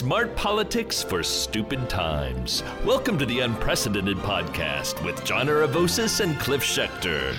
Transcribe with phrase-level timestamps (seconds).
[0.00, 2.62] Smart politics for stupid times.
[2.86, 7.36] Welcome to the Unprecedented Podcast with John Aravosis and Cliff Schecter.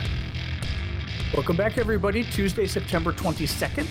[1.33, 2.23] Welcome back, everybody.
[2.23, 3.87] Tuesday, September 22nd.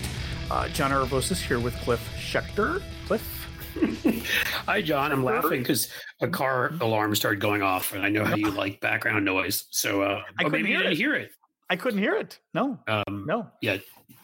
[0.49, 2.81] Uh, John Aravosis here with Cliff Schecter.
[3.07, 3.45] Cliff?
[4.65, 5.11] Hi, John.
[5.11, 5.89] I'm laughing because
[6.21, 9.65] a car alarm started going off, and I know how you like background noise.
[9.71, 11.31] So, uh, I oh, maybe you didn't hear it.
[11.71, 12.37] I couldn't hear it.
[12.53, 13.47] No, Um, no.
[13.61, 13.77] Yeah,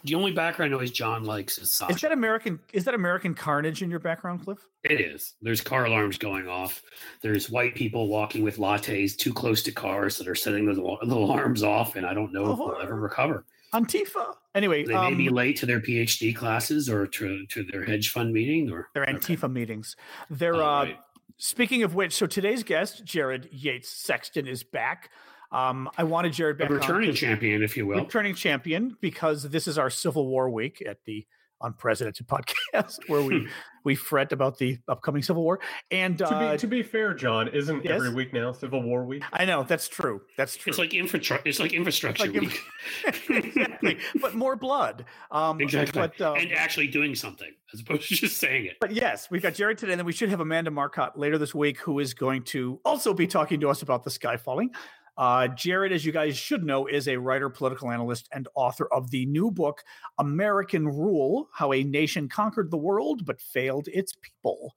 [0.04, 2.60] the only background noise John likes is Is that American?
[2.74, 4.58] Is that American Carnage in your background, Cliff?
[4.84, 5.36] it is.
[5.42, 6.82] There's car alarms going off.
[7.22, 11.16] There's white people walking with lattes too close to cars that are setting the, the
[11.16, 12.72] alarms off, and I don't know if Oh.
[12.74, 13.46] they'll ever recover.
[13.74, 14.34] Antifa.
[14.54, 18.10] Anyway, They may um, be late to their PhD classes or to, to their hedge
[18.12, 19.96] fund meeting, or they're Antifa meetings.
[20.30, 21.00] They're Oh, uh, right.
[21.38, 22.14] speaking of which.
[22.14, 25.12] So today's guest, Jared Yates Sexton, is back.
[25.52, 26.70] Um, I wanted Jared a back.
[26.72, 28.00] on returning 'cause- champion, if you will.
[28.00, 31.26] returning champion because this is our Civil War week at the
[31.60, 33.48] Unprecedented podcast where we
[33.84, 35.60] we fret about the upcoming Civil War.
[35.90, 37.94] And To uh, be to be fair, John, isn't yes?
[37.94, 39.24] every week now Civil War week?
[39.34, 40.22] I know that's true.
[40.38, 40.70] That's true.
[40.70, 41.48] It's like infrastructure.
[41.50, 42.62] It's like infrastructure Like week.
[43.30, 45.06] exactly, but more blood.
[45.32, 46.00] Um, Exactly.
[46.02, 48.78] But, uh, and actually doing something as opposed to just saying it.
[48.80, 51.56] but yes, we've got Jared today, and then we should have Amanda Marcotte later this
[51.56, 54.70] week, who is going to also be talking to us about the sky falling.
[55.18, 59.10] Uh, Jared, as you guys should know, is a writer, political analyst, and author of
[59.10, 59.84] the new book,
[60.20, 64.76] American Rule How a Nation Conquered the World but Failed Its People.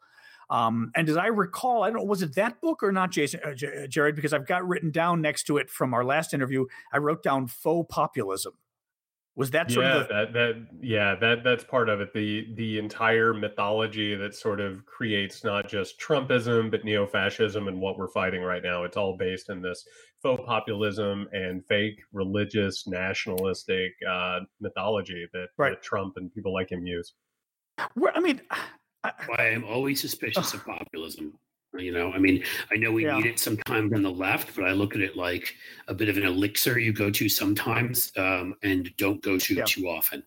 [0.48, 3.41] Um, and as I recall, I don't know, was it that book or not, Jason,
[3.44, 4.16] uh, J- uh, Jared?
[4.16, 7.47] Because I've got written down next to it from our last interview, I wrote down
[7.47, 8.54] faux populism.
[9.36, 12.12] Was that sort yeah, of the, that that yeah, that that's part of it.
[12.12, 17.97] The the entire mythology that sort of creates not just Trumpism but neo-fascism and what
[17.97, 18.82] we're fighting right now.
[18.82, 19.86] It's all based in this
[20.22, 25.70] faux populism and fake religious nationalistic uh, mythology that, Right.
[25.70, 27.14] that Trump and people like him use.
[27.94, 28.41] Where- I mean,
[29.02, 31.38] I, Why I'm always suspicious of populism.
[31.78, 33.16] You know, I mean, I know we Yeah.
[33.16, 35.54] need it sometimes on the left, but I look at it like
[35.88, 39.64] a bit of an elixir you go to sometimes um, and don't go to Yeah.
[39.64, 40.22] too often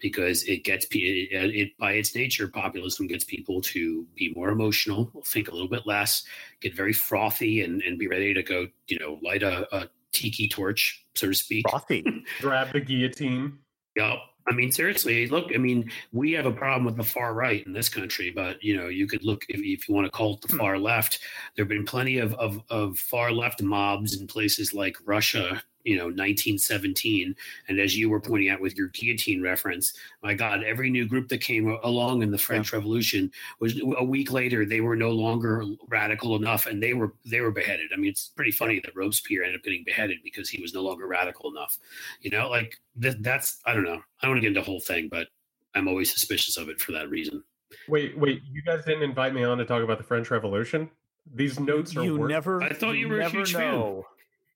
[0.00, 4.50] because it gets pe- it, it by its nature populism gets people to be more
[4.50, 6.24] emotional think a little bit less
[6.60, 10.48] get very frothy and, and be ready to go you know light a, a tiki
[10.48, 12.04] torch so to speak frothy.
[12.40, 13.58] Grab the guillotine.
[13.96, 14.16] Yeah.
[14.48, 17.72] I mean, seriously, look, I mean, we have a problem with the far right in
[17.72, 20.42] this country, but, you know, you could look, if, if you want to call it
[20.42, 20.58] the Hmm.
[20.58, 21.18] far left,
[21.56, 25.96] there have been plenty of, of, of far left mobs in places like Russia, you
[25.96, 27.34] know, 1917.
[27.68, 31.28] And as you were pointing out with your guillotine reference, my God, every new group
[31.28, 33.30] that came along in the French Revolution
[33.60, 37.52] was a week later, they were no longer radical enough and they were, they were
[37.52, 37.92] beheaded.
[37.94, 40.82] I mean, it's pretty funny that Robespierre ended up getting beheaded because he was no
[40.82, 41.78] longer radical enough.
[42.20, 44.02] You know, like th- that's I don't know.
[44.20, 45.28] I don't want to get into the whole thing, but
[45.76, 47.44] I'm always suspicious of it for that reason.
[47.88, 50.90] Wait, wait, you guys didn't invite me on to talk about the French Revolution?
[51.32, 52.60] These notes are you work- never.
[52.60, 54.02] I thought you were a never huge fan.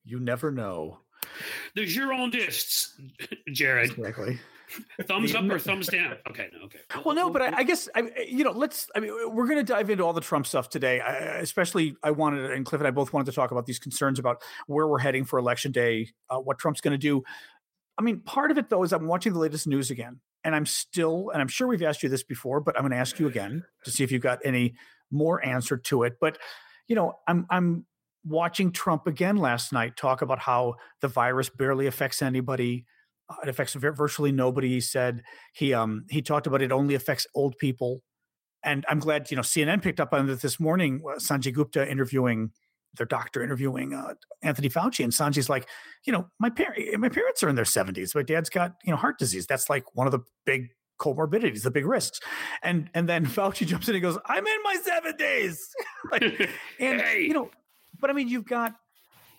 [0.04, 0.98] You never know.
[1.74, 2.90] The Girondists,
[3.52, 4.38] Jared, Exactly.
[5.06, 6.16] thumbs up or thumbs down?
[6.28, 6.78] Okay, no, okay.
[7.04, 8.52] Well, no, but I, I guess I, you know.
[8.52, 8.88] Let's.
[8.94, 11.00] I mean, we're going to dive into all the Trump stuff today.
[11.00, 14.18] I, especially, I wanted and Cliff and I both wanted to talk about these concerns
[14.18, 17.22] about where we're heading for Election Day, uh, what Trump's going to do.
[17.98, 20.66] I mean, part of it though is I'm watching the latest news again, and I'm
[20.66, 23.26] still, and I'm sure we've asked you this before, but I'm going to ask you
[23.26, 24.74] again to see if you've got any
[25.10, 26.14] more answer to it.
[26.20, 26.38] But
[26.86, 27.86] you know, I'm I'm
[28.24, 32.84] watching Trump again last night talk about how the virus barely affects anybody.
[33.28, 34.68] Uh, it affects virtually nobody.
[34.68, 35.22] He said
[35.54, 38.02] he um he talked about it only affects old people,
[38.64, 41.02] and I'm glad you know CNN picked up on it this morning.
[41.08, 42.50] uh, Sanjay Gupta interviewing
[42.94, 45.68] their doctor interviewing uh, Anthony Fauci, and Sanjay's like,
[46.04, 48.14] you know, my parent my parents are in their 70s.
[48.14, 49.46] My dad's got you know heart disease.
[49.46, 50.70] That's like one of the big
[51.00, 52.20] comorbidities, the big risks.
[52.62, 55.56] And and then Fauci jumps in and goes, I'm in my 70s.
[56.12, 56.22] like,
[56.80, 57.22] and Hey.
[57.22, 57.50] you know,
[58.00, 58.74] but I mean, you've got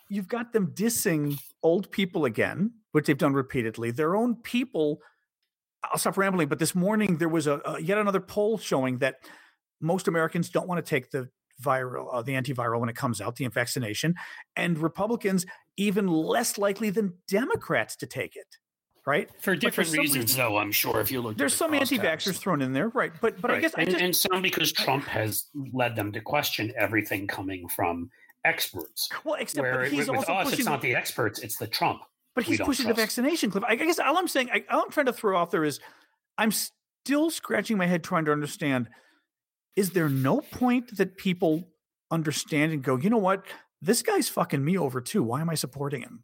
[0.09, 3.91] you've got them dissing old people again, which they've done repeatedly.
[3.91, 4.99] Their own people.
[5.83, 6.47] I'll stop rambling.
[6.47, 9.15] But this morning there was a, a yet another poll showing that
[9.79, 11.27] most Americans don't want to take the
[11.63, 14.13] viral, uh, the antiviral when it comes out, the vaccination,
[14.55, 15.45] and Republicans
[15.77, 18.45] even less likely than Democrats to take it.
[19.07, 19.29] Right?
[19.39, 20.99] For different some reasons, reason- though, I'm sure.
[20.99, 23.11] If you look, at There's the some anti-vaxxers thrown in there, right?
[23.19, 23.61] But but I Right.
[23.61, 28.11] guess I just and some because Trump has led them to question everything coming from
[28.45, 29.09] experts.
[29.23, 32.01] well, except Where he's with also us, pushing it's not the experts; it's the Trump.
[32.33, 33.63] But he's pushing the vaccination clip.
[33.65, 35.79] I I guess all I'm saying, I, all I'm trying to throw out there is,
[36.37, 38.89] I'm still scratching my head trying to understand:
[39.75, 41.67] is there no point that people
[42.09, 43.45] understand and go, you know what,
[43.81, 45.23] this guy's fucking me over too.
[45.23, 46.23] Why am I supporting him?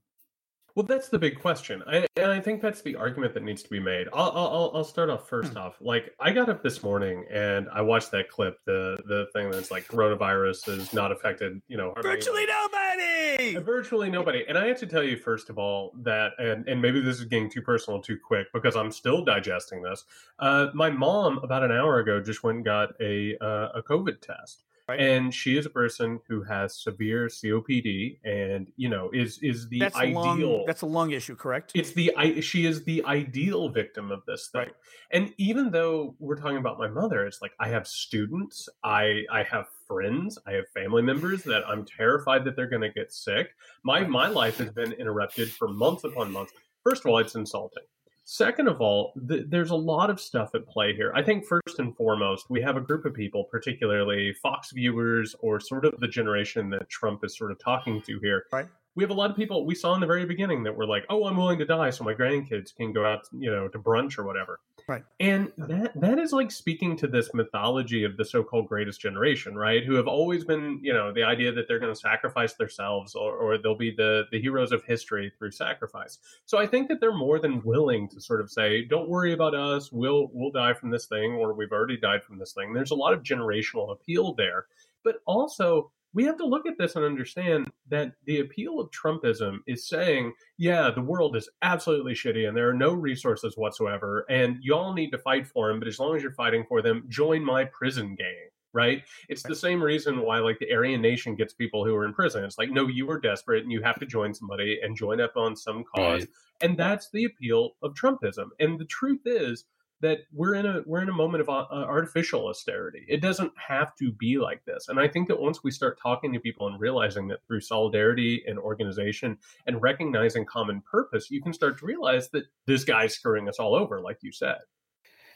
[0.77, 3.69] Well, that's the big question, I, and I think that's the argument that needs to
[3.71, 4.09] be made.
[4.13, 5.57] I'll I'll, I'll start off first hmm.
[5.57, 5.77] off.
[5.81, 9.71] Like I got up this morning and I watched that clip, the the thing that's
[9.71, 14.45] like coronavirus is not affected, you know, virtually nobody, uh, virtually nobody.
[14.47, 17.25] And I have to tell you first of all that, and and maybe this is
[17.25, 20.05] getting too personal too quick because I'm still digesting this.
[20.37, 24.21] Uh, my mom about an hour ago just went and got a uh, a COVID
[24.21, 24.66] test.
[24.87, 25.01] Right.
[25.01, 29.79] And she is a person who has severe COPD, and you know is is the
[29.79, 30.13] that's ideal.
[30.21, 31.73] Lung, that's a lung issue, correct?
[31.75, 34.61] It's the she is the ideal victim of this thing.
[34.61, 34.73] Right.
[35.11, 39.43] And even though we're talking about my mother, it's like I have students, I I
[39.43, 43.49] have friends, I have family members that I'm terrified that they're going to get sick.
[43.83, 46.53] My my life has been interrupted for months upon months.
[46.85, 47.83] First of all, it's insulting.
[48.29, 51.13] Second of all, th- there's a lot of stuff at play here.
[51.15, 55.61] I think first and foremost, we have a group of people, particularly Fox viewers or
[55.61, 59.11] sort of the generation that Trump is sort of talking to here, right we have
[59.11, 61.37] a lot of people we saw in the very beginning that were like, "Oh, I'm
[61.37, 64.59] willing to die so my grandkids can go out, you know, to brunch or whatever."
[64.87, 65.03] Right.
[65.19, 69.83] And that that is like speaking to this mythology of the so-called greatest generation, right?
[69.83, 73.35] Who have always been, you know, the idea that they're going to sacrifice themselves or,
[73.35, 76.19] or they'll be the the heroes of history through sacrifice.
[76.45, 79.53] So I think that they're more than willing to sort of say, "Don't worry about
[79.53, 79.91] us.
[79.91, 82.95] We'll we'll die from this thing or we've already died from this thing." There's a
[82.95, 84.67] lot of generational appeal there.
[85.03, 89.57] But also we have to look at this and understand that the appeal of Trumpism
[89.67, 94.57] is saying, yeah, the world is absolutely shitty and there are no resources whatsoever, and
[94.61, 97.43] y'all need to fight for them, but as long as you're fighting for them, join
[97.43, 98.49] my prison gang.
[98.73, 99.01] Right?
[99.27, 102.43] It's the same reason why, like, the Aryan Nation gets people who are in prison.
[102.43, 105.35] It's like, no, you are desperate and you have to join somebody and join up
[105.35, 106.19] on some cause.
[106.19, 106.29] Right.
[106.61, 108.49] And that's the appeal of Trumpism.
[108.59, 109.65] And the truth is,
[110.01, 113.05] that we're in a we're in a moment of uh, uh, artificial austerity.
[113.07, 114.89] It doesn't have to be like this.
[114.89, 118.43] And I think that once we start talking to people and realizing that through solidarity
[118.47, 123.49] and organization and recognizing common purpose, you can start to realize that this guy's screwing
[123.49, 124.57] us all over, like you said.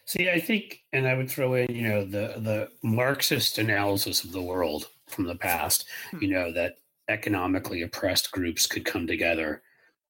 [0.06, 4.32] See, I think, and I would throw in, you know, the the Marxist analysis of
[4.32, 5.88] the world from the past.
[6.12, 6.22] Hmm.
[6.22, 6.76] You know that
[7.08, 9.64] economically oppressed groups could come together.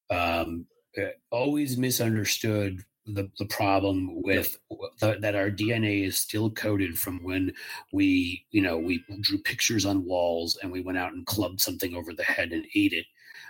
[0.09, 0.65] Um,
[0.97, 4.57] eh, always misunderstood the, the problem with
[4.99, 7.53] the, that our DNA is still coded from when
[7.91, 11.95] we, you know, we drew pictures on walls and we went out and clubbed something
[11.95, 13.05] over the head and ate it.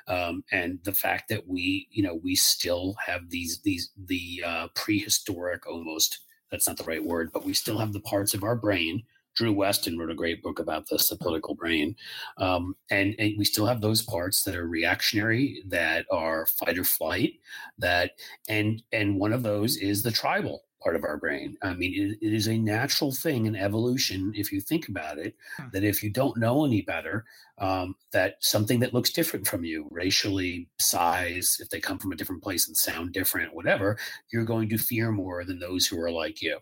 [0.08, 4.68] Um, and the fact that we, you know, we still have these, these, the uh,
[4.76, 6.20] prehistoric almost,
[6.50, 9.04] that's not the right word, but we still have the parts of our brain
[9.36, 11.96] Drew Westen wrote a great book about this, The Political Brain.
[12.38, 16.84] Um, and, and we still have those parts that are reactionary, that are fight or
[16.84, 17.34] flight,
[17.78, 18.12] that
[18.50, 21.58] and and one of those is the tribal part of our brain.
[21.62, 25.36] I mean, it, it is a natural thing in evolution, if you think about it,
[25.58, 25.68] hmm.
[25.74, 27.26] that if you don't know any better,
[27.60, 32.16] um, that something that looks different from you, racially, size, if they come from a
[32.16, 33.98] different place and sound different, whatever,
[34.32, 36.58] you're going to fear more than those who are like you.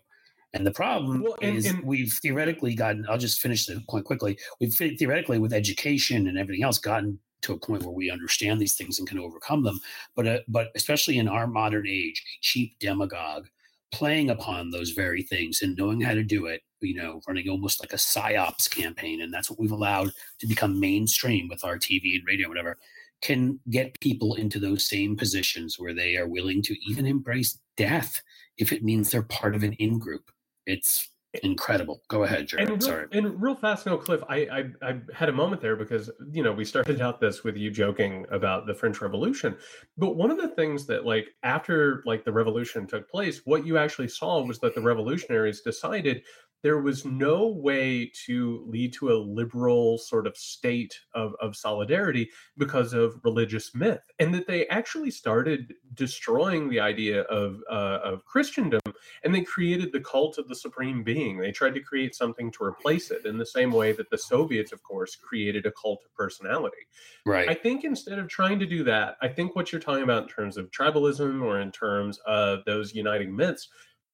[0.52, 4.04] And the problem well, and, is and, we've theoretically gotten, I'll just finish the point
[4.04, 4.38] quickly.
[4.60, 8.74] We've theoretically, with education and everything else, gotten to a point where we understand these
[8.74, 9.80] things and can overcome them.
[10.16, 13.46] But, uh, but especially in our modern age, a cheap demagogue
[13.92, 17.80] playing upon those very things and knowing how to do it, you know, running almost
[17.80, 19.20] like a psyops campaign.
[19.20, 20.10] And that's what we've allowed
[20.40, 22.78] to become mainstream with our TV and radio, and whatever,
[23.22, 28.22] can get people into those same positions where they are willing to even embrace death
[28.56, 30.30] if it means they're part of an in group.
[30.66, 31.08] It's
[31.42, 32.02] incredible.
[32.08, 32.68] Go ahead, Jared.
[32.68, 33.06] And real, Sorry.
[33.12, 34.20] And real fast, no, Cliff.
[34.28, 37.56] I, I I had a moment there because you know we started out this with
[37.56, 39.56] you joking about the French Revolution,
[39.96, 43.78] but one of the things that like after like the revolution took place, what you
[43.78, 46.22] actually saw was that the revolutionaries decided
[46.62, 52.30] there was no way to lead to a liberal sort of state of, of solidarity
[52.56, 58.24] because of religious myth and that they actually started destroying the idea of, uh, of
[58.24, 58.80] christendom
[59.24, 61.38] and they created the cult of the supreme being.
[61.38, 64.72] They tried to create something to replace it in the same way that the soviets
[64.72, 66.86] of course created a cult of personality.
[67.24, 67.48] Right.
[67.48, 70.28] I think instead of trying to do that i think what you're talking about in
[70.28, 73.68] terms of tribalism or in terms of those uniting myths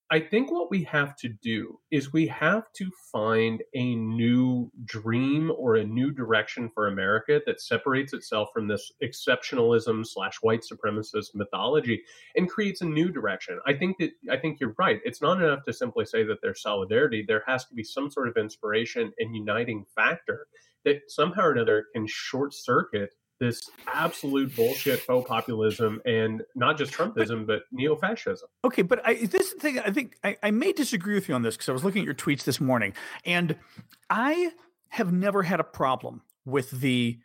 [0.09, 5.51] I think what we have to do is we have to find a new dream
[5.59, 11.35] or a new direction for America that separates itself from this exceptionalism slash white supremacist
[11.35, 12.05] mythology
[12.37, 13.59] and creates a new direction.
[13.67, 15.01] I think that I think you're right.
[15.05, 17.25] It's not enough to simply say that there's solidarity.
[17.27, 20.47] There has to be some sort of inspiration and uniting factor
[20.85, 26.93] that somehow or another can short circuit this absolute bullshit faux populism and not just
[26.93, 28.49] Trumpism, but, but neo fascism.
[28.64, 31.57] Okay, but I, this thing, I think I, I may disagree with you on this
[31.57, 33.57] because I was looking at your tweets this morning and
[34.09, 34.52] I
[34.88, 37.19] have never had a problem with the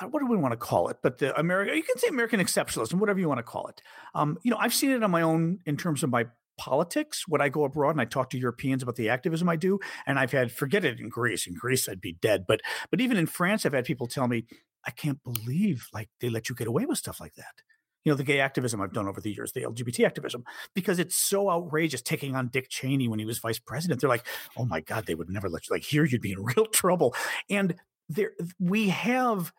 [0.00, 0.98] uh, what do we want to call it?
[1.02, 3.82] But the American, you can say American exceptionalism, whatever you want to call it.
[4.14, 6.26] Um, you know, I've seen it on my own in terms of my
[6.58, 9.80] politics when I go abroad and I talk to Europeans about the activism I do.
[10.06, 11.46] And I've had forget it in Greece.
[11.46, 12.44] In Greece, I'd be dead.
[12.46, 12.60] But
[12.90, 14.44] but even in France, I've had people tell me,
[14.86, 17.62] I can't believe like they let you get away with stuff like that.
[18.04, 21.14] You know, the gay activism I've done over the years, the LGBT activism, because it's
[21.14, 24.00] so outrageous taking on Dick Cheney when he was vice president.
[24.00, 26.42] They're like, oh my God, they would never let you like here you'd be in
[26.56, 27.14] real trouble.
[27.48, 27.76] And
[28.08, 29.52] there we have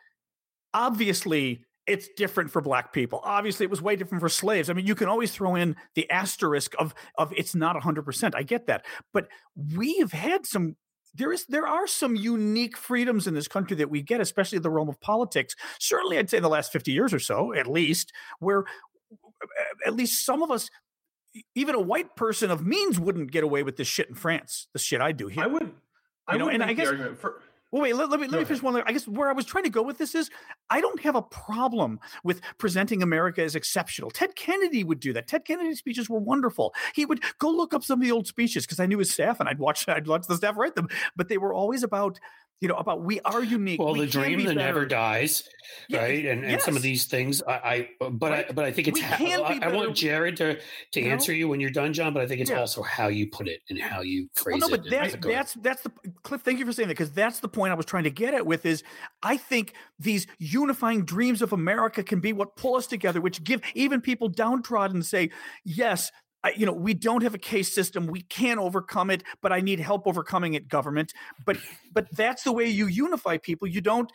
[0.73, 3.19] obviously it's different for black people.
[3.23, 4.69] Obviously, it was way different for slaves.
[4.69, 8.35] I mean, you can always throw in the asterisk of of it's not 100%.
[8.35, 8.85] I get that.
[9.11, 9.27] But
[9.75, 10.75] we've had some
[11.15, 14.61] there is there are some unique freedoms in this country that we get, especially in
[14.63, 15.55] the realm of politics.
[15.79, 18.65] Certainly, I'd say in the last 50 years or so, at least, where
[19.85, 20.69] at least some of us
[21.55, 24.67] even a white person of means wouldn't get away with this shit in France.
[24.73, 25.43] The shit I do here.
[25.43, 25.71] I would
[26.27, 26.89] I You know, would and I guess-
[27.19, 27.41] for
[27.73, 28.79] Well, wait, let, let me let me finish one.
[28.85, 30.29] I guess where I was trying to go with this is
[30.69, 34.11] I don't have a problem with presenting America as exceptional.
[34.11, 35.27] Ted Kennedy would do that.
[35.27, 36.75] Ted Kennedy's speeches were wonderful.
[36.93, 39.39] He would go look up some of the old speeches because I knew his staff
[39.39, 40.87] and I'd watch I'd watch the staff write them.
[41.15, 42.19] But they were always about
[42.61, 43.79] you know about we are unique.
[43.79, 45.47] Well, we the dream be that never dies,
[45.91, 46.25] right?
[46.25, 47.51] And and some of these things, I,
[47.99, 48.49] I but Right.
[48.49, 50.59] I but I think it's We how, I, I want Jared to
[50.91, 51.11] to You know?
[51.13, 52.13] answer you when you're done, John.
[52.13, 52.59] But I think it's Yeah.
[52.59, 55.53] also how you put it and how you Well, phrase no, but and that's that's
[55.55, 55.91] that's the
[56.23, 56.41] Cliff.
[56.41, 58.45] Thank you for saying that because that's the point I was trying to get at.
[58.45, 58.83] With is
[59.21, 63.61] I think these unifying dreams of America can be what pull us together, which give
[63.73, 65.31] even people downtrodden say,
[65.65, 66.11] yes.
[66.43, 68.07] I, you know, we don't have a caste system.
[68.07, 71.13] We can overcome it, but I need help overcoming it, government.
[71.45, 71.57] But
[71.93, 73.67] but that's the way you unify people.
[73.67, 74.11] You don't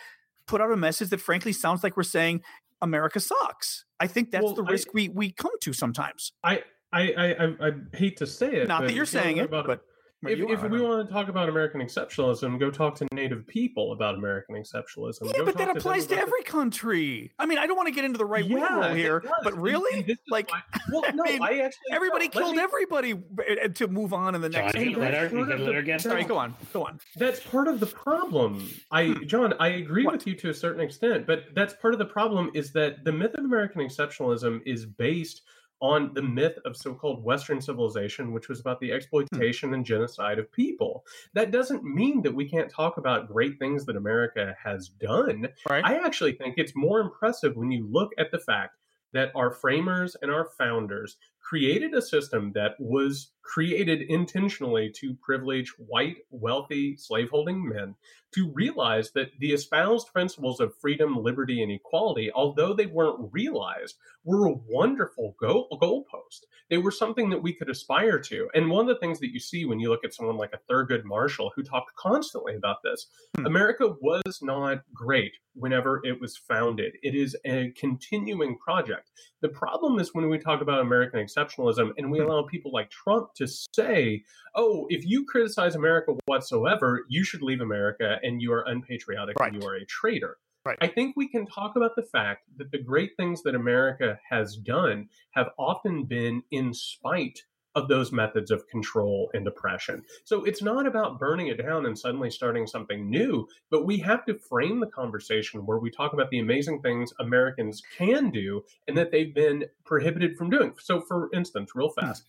[0.47, 2.43] put out a message that frankly sounds like we're saying
[2.83, 3.85] America sucks.
[4.01, 6.33] I think that's Well, the I- risk we we come to sometimes.
[6.45, 8.69] I I I, I, I hate to say it.
[8.69, 9.83] Not that you're saying it, but
[10.27, 14.17] if, if we want to talk about American exceptionalism, go talk to Native people about
[14.17, 15.27] American exceptionalism.
[15.27, 17.31] Yeah, Go but that them applies to about the- every country.
[17.39, 19.57] I mean, I don't want to get into the right wing Yeah, role here, but
[19.57, 22.63] really, and this is like, why- well, no, mean, I actually everybody let killed me-
[22.63, 24.75] everybody uh, to move on in the next.
[24.77, 26.85] you And gotta let that's part of let her the- get Sorry, go on, go
[26.85, 26.99] on.
[27.17, 28.69] That's part of the problem.
[28.91, 30.15] I, John, I agree What?
[30.15, 33.13] with you to a certain extent, but that's part of the problem is that the
[33.13, 35.43] myth of American exceptionalism is based
[35.81, 38.97] on the myth of so-called Western civilization, which was about the hmm.
[38.97, 41.05] exploitation and genocide of people.
[41.35, 45.49] That doesn't mean that we can't talk about great things that America has done.
[45.69, 45.85] Right?
[45.85, 48.75] I actually think it's more impressive when you look at the fact
[49.13, 55.73] that our framers and our founders created a system that was created intentionally to privilege
[55.79, 57.95] white, wealthy, slaveholding men
[58.35, 63.97] to realize that the espoused principles of freedom, liberty, and equality, although they weren't realized,
[64.23, 66.41] were a wonderful goal, goalpost.
[66.69, 68.51] They were something that we could aspire to.
[68.55, 70.61] And one of the things that you see when you look at someone like a
[70.71, 73.07] Thurgood Marshall, who talked constantly about this,
[73.39, 73.47] Hmm.
[73.47, 76.93] America was not great whenever it was founded.
[77.03, 79.11] It is a continuing project.
[79.41, 82.27] The problem is when we talk about American exceptionalism and we Hmm.
[82.27, 84.23] allow people like Trump to say,
[84.55, 89.53] oh, if you criticize America whatsoever, you should leave America and you are unpatriotic Right.
[89.53, 90.37] and you are a traitor.
[90.65, 90.79] Right.
[90.81, 94.57] I think we can talk about the fact that the great things that America has
[94.57, 97.43] done have often been in spite
[97.75, 100.03] of those methods of control and oppression.
[100.25, 104.25] So it's not about burning it down and suddenly starting something new, but we have
[104.27, 108.97] to frame the conversation where we talk about the amazing things Americans can do and
[108.97, 110.75] that they've been prohibited from doing.
[110.79, 112.25] So, for instance, real fast.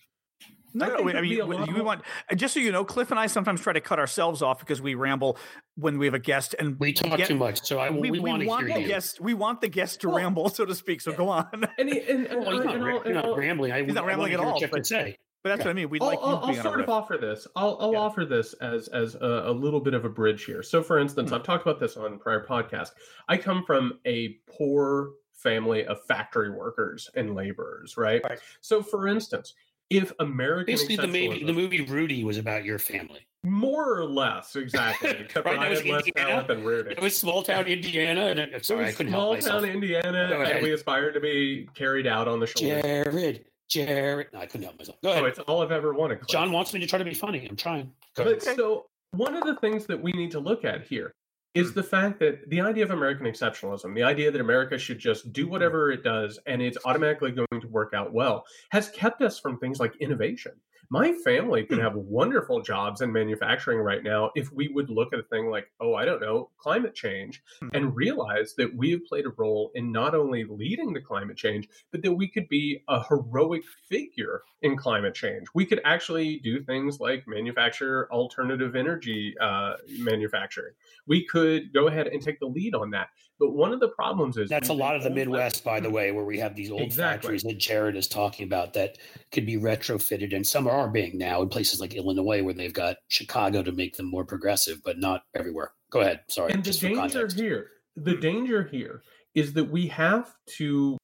[0.72, 2.02] No, I no, we- I mean, a we want
[2.36, 4.94] just so you know, Cliff and I sometimes try to cut ourselves off because we
[4.94, 5.36] ramble
[5.76, 8.10] when we have a guest, and we talk get- too much, so I We, we,
[8.12, 8.88] we want to want hear the you.
[8.88, 9.20] guest.
[9.20, 11.00] We want the guest to Well- ramble, so to speak.
[11.00, 11.48] So go on.
[11.52, 13.72] And, and, and, and, Well, he's not, and ra- I'll- he's not I'll- rambling.
[13.72, 15.16] I, He's not I rambling at all, you have but- to say.
[15.42, 15.88] But that's what I mean.
[15.88, 16.88] We'd I'll, like you I'll, I'll being on a start riff.
[16.90, 17.46] off for this.
[17.56, 17.98] I'll, I'll Yeah.
[18.00, 20.62] offer this as as a, a little bit of a bridge here.
[20.62, 21.36] So, for instance, Hmm.
[21.36, 22.90] I've talked about this on prior podcasts.
[23.26, 28.20] I come from a poor family of factory workers and laborers, right?
[28.22, 28.38] Right.
[28.60, 29.54] So, for instance,
[29.90, 33.26] if American Basically, the movie the movie Rudy was about your family.
[33.44, 36.28] more or less exactly, except Right, I was had less Indiana.
[36.30, 36.90] talent than Rudy.
[36.92, 39.62] It was small town Indiana, and it, sorry, I couldn't small help myself.
[39.62, 42.80] town Indiana, and we aspired to be carried out on the shoulder.
[42.82, 44.28] Jared, Jared.
[44.32, 44.98] No, I couldn't help myself.
[45.02, 45.24] Go Oh, ahead.
[45.24, 46.16] it's all I've ever wanted.
[46.20, 46.28] Cliff.
[46.28, 47.46] John wants me to try to be funny.
[47.48, 47.92] I'm trying.
[48.16, 48.56] Go But ahead.
[48.56, 51.12] So one of the things that we need to look at here
[51.54, 51.74] is hmm.
[51.74, 55.44] the fact that the idea of American exceptionalism, the idea that America should just do
[55.44, 55.50] hmm.
[55.50, 59.58] whatever it does and it's automatically going to work out well, has kept us from
[59.58, 60.52] things like innovation.
[60.92, 65.20] My family could have wonderful jobs in manufacturing right now if we would look at
[65.20, 67.68] a thing like, oh, I don't know, climate change, Hmm.
[67.72, 71.68] and realize that we have played a role in not only leading the climate change,
[71.92, 75.46] but that we could be a heroic figure in climate change.
[75.54, 80.74] We could actually do things like manufacture alternative energy uh, manufacturing.
[81.06, 83.10] We could go ahead and take the lead on that.
[83.40, 85.96] But one of the problems is that's a lot of the Midwest, by the mm-hmm.
[85.96, 87.26] way, where we have these old exactly.
[87.28, 88.98] factories that Jared is talking about that
[89.32, 92.98] could be retrofitted, and some are being now in places like Illinois, where they've got
[93.08, 95.72] Chicago to make them more progressive, but not everywhere.
[95.90, 96.20] Go ahead.
[96.28, 96.52] Sorry.
[96.52, 99.02] And the danger here, the danger here
[99.34, 100.98] is that we have to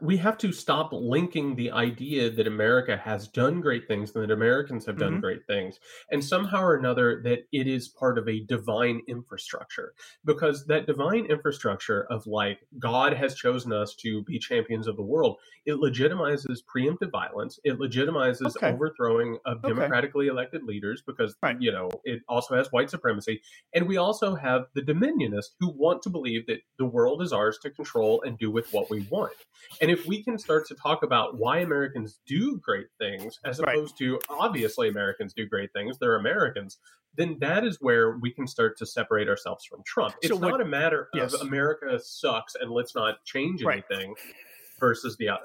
[0.00, 4.30] we have to stop linking the idea that America has done great things and that
[4.30, 5.20] Americans have done mm-hmm.
[5.20, 9.94] great things, and somehow or another that it is part of a divine infrastructure.
[10.24, 15.02] Because that divine infrastructure of like God has chosen us to be champions of the
[15.02, 17.58] world, it legitimizes preemptive violence.
[17.64, 18.72] It legitimizes okay.
[18.72, 20.32] overthrowing of democratically okay.
[20.32, 21.60] elected leaders because right.
[21.60, 23.40] you know it also has white supremacy,
[23.74, 27.58] and we also have the dominionists who want to believe that the world is ours
[27.62, 29.32] to control and do with what we want.
[29.80, 34.00] And if we can start to talk about why Americans do great things, as opposed
[34.00, 34.10] right.
[34.10, 36.78] to obviously Americans do great things, they're Americans,
[37.16, 40.14] then that is where we can start to separate ourselves from Trump.
[40.22, 41.32] It's so what, not a matter yes.
[41.34, 44.34] of America sucks and let's not change anything right.
[44.78, 45.40] versus the other.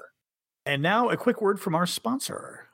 [0.64, 2.68] And now a quick word from our sponsor.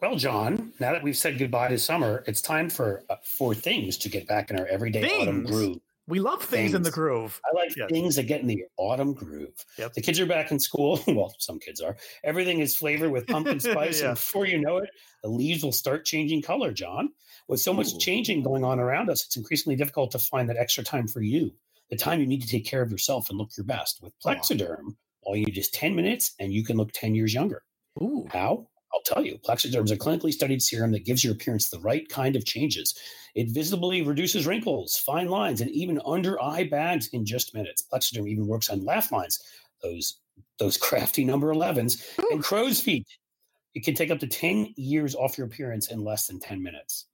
[0.00, 3.98] Well, John, now that we've said goodbye to summer, it's time for uh, for things
[3.98, 5.22] to get back in our everyday things.
[5.22, 5.78] autumn groove.
[6.08, 7.38] We love things, things, in the groove.
[7.44, 7.90] I like yes.
[7.90, 9.52] things that get in the autumn groove.
[9.76, 9.92] Yep.
[9.92, 11.00] The kids are back in school.
[11.18, 11.96] Well, some kids are.
[12.24, 14.00] Everything is flavored with pumpkin spice.
[14.00, 14.08] yeah.
[14.08, 14.88] And before you know it,
[15.22, 17.10] the leaves will start changing color, John.
[17.46, 20.82] With so much changing going on around us, it's increasingly difficult to find that extra
[20.84, 21.52] time for you,
[21.90, 24.00] the time you need to take care of yourself and look your best.
[24.02, 27.62] With Plexaderm, all you need is 10 minutes and you can look 10 years younger.
[28.00, 28.26] Ooh.
[28.30, 28.68] How?
[28.92, 32.08] I'll tell you, Plexaderm is a clinically studied serum that gives your appearance the right
[32.08, 32.98] kind of changes.
[33.34, 37.84] It visibly reduces wrinkles, fine lines, and even under eye bags in just minutes.
[37.92, 39.38] Plexaderm even works on laugh lines,
[39.82, 40.18] those
[40.58, 43.06] those crafty number 11s, and crow's feet.
[43.74, 47.06] It can take up to 10 years off your appearance in less than 10 minutes.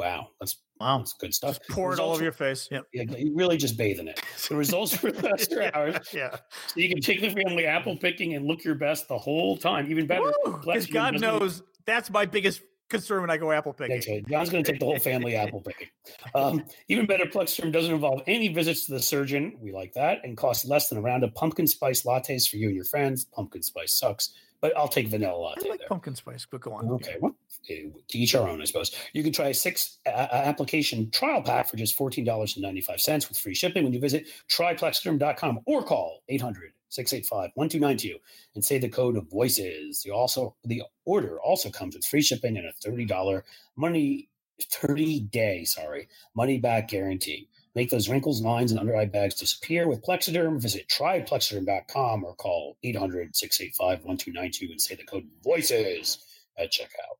[0.00, 1.58] Wow, that's wow, that's good stuff.
[1.58, 2.68] Just pour it all over your face.
[2.70, 2.86] Yep.
[2.94, 4.18] Yeah, you really just bathe in it.
[4.48, 6.08] The results for the extra hours.
[6.14, 6.36] Yeah.
[6.68, 9.90] So you can take the family apple picking and look your best the whole time,
[9.90, 10.32] even better.
[10.46, 14.24] Because God knows that's my biggest concern when I go apple picking.
[14.26, 15.88] John's going to take the whole family apple picking.
[16.34, 19.58] Um, even better, Plexaderm doesn't involve any visits to the surgeon.
[19.60, 22.68] We like that, and costs less than a round of pumpkin spice lattes for you
[22.68, 23.26] and your friends.
[23.26, 25.66] Pumpkin spice sucks but I'll take vanilla latte.
[25.66, 25.88] I like there.
[25.88, 26.88] pumpkin spice, but go on.
[26.88, 27.34] Okay, well,
[27.66, 28.94] to each our own, I suppose.
[29.12, 32.80] You can try a six uh, application trial pack for just fourteen dollars and ninety
[32.80, 38.18] five cents with free shipping when you visit tryplexaderm.com or call 800 685 1292
[38.54, 40.04] and say the code of voices.
[40.04, 43.44] You also the order also comes with free shipping and a thirty dollar
[43.76, 44.28] money
[44.60, 47.48] thirty day sorry money back guarantee.
[47.74, 50.60] Make those wrinkles, lines, and under eye bags disappear with Plexaderm.
[50.60, 56.18] Visit tryplexaderm.com or call 800 685 1292 and say the code VOICES
[56.58, 57.18] at checkout.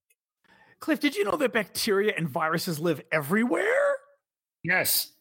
[0.81, 3.97] Cliff, did you know that bacteria and viruses live everywhere?
[4.65, 5.13] Yes.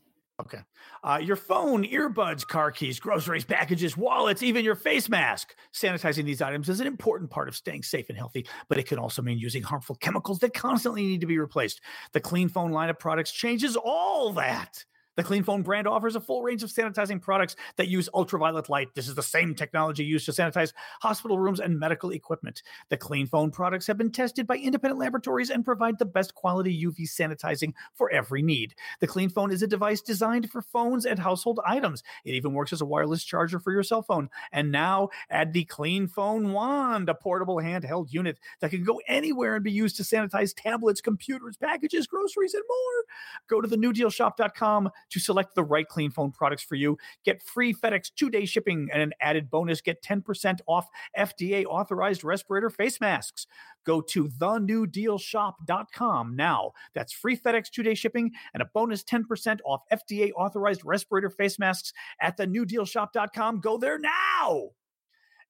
[0.41, 0.59] Okay.
[1.03, 5.53] Uh, your phone, earbuds, car keys, groceries, packages, wallets, even your face mask.
[5.73, 8.99] Sanitizing these items is an important part of staying safe and healthy, but it can
[8.99, 11.81] also mean using harmful chemicals that constantly need to be replaced.
[12.13, 14.85] The Clean Phone line of products changes all that.
[15.19, 18.95] The Clean Phone brand offers a full range of sanitizing products that use ultraviolet light.
[18.95, 22.63] This is the same technology used to sanitize hospital rooms and medical equipment.
[22.87, 26.85] The Clean Phone products have been tested by independent laboratories and provide the best quality
[26.85, 28.75] UV sanitizing for every need.
[29.01, 32.01] The Clean Phone is a device designed for phones and household items.
[32.23, 34.29] It even works as a wireless charger for your cell phone.
[34.53, 39.55] And now add the Clean Phone Wand, a portable handheld unit that can go anywhere
[39.55, 43.03] and be used to sanitize tablets, computers, packages, groceries, and more.
[43.49, 46.97] Go to the newdealshop.com to select the right clean phone products for you.
[47.25, 49.79] Get free FedEx two day shipping and an added bonus.
[49.81, 53.47] Get 10% off FDA authorized respirator face masks.
[53.85, 56.71] Go to thenewdealshop.com now.
[56.93, 61.59] That's free FedEx two day shipping and a bonus 10% off FDA authorized respirator face
[61.59, 63.61] masks at thenewdealshop.com.
[63.61, 64.69] Go there now.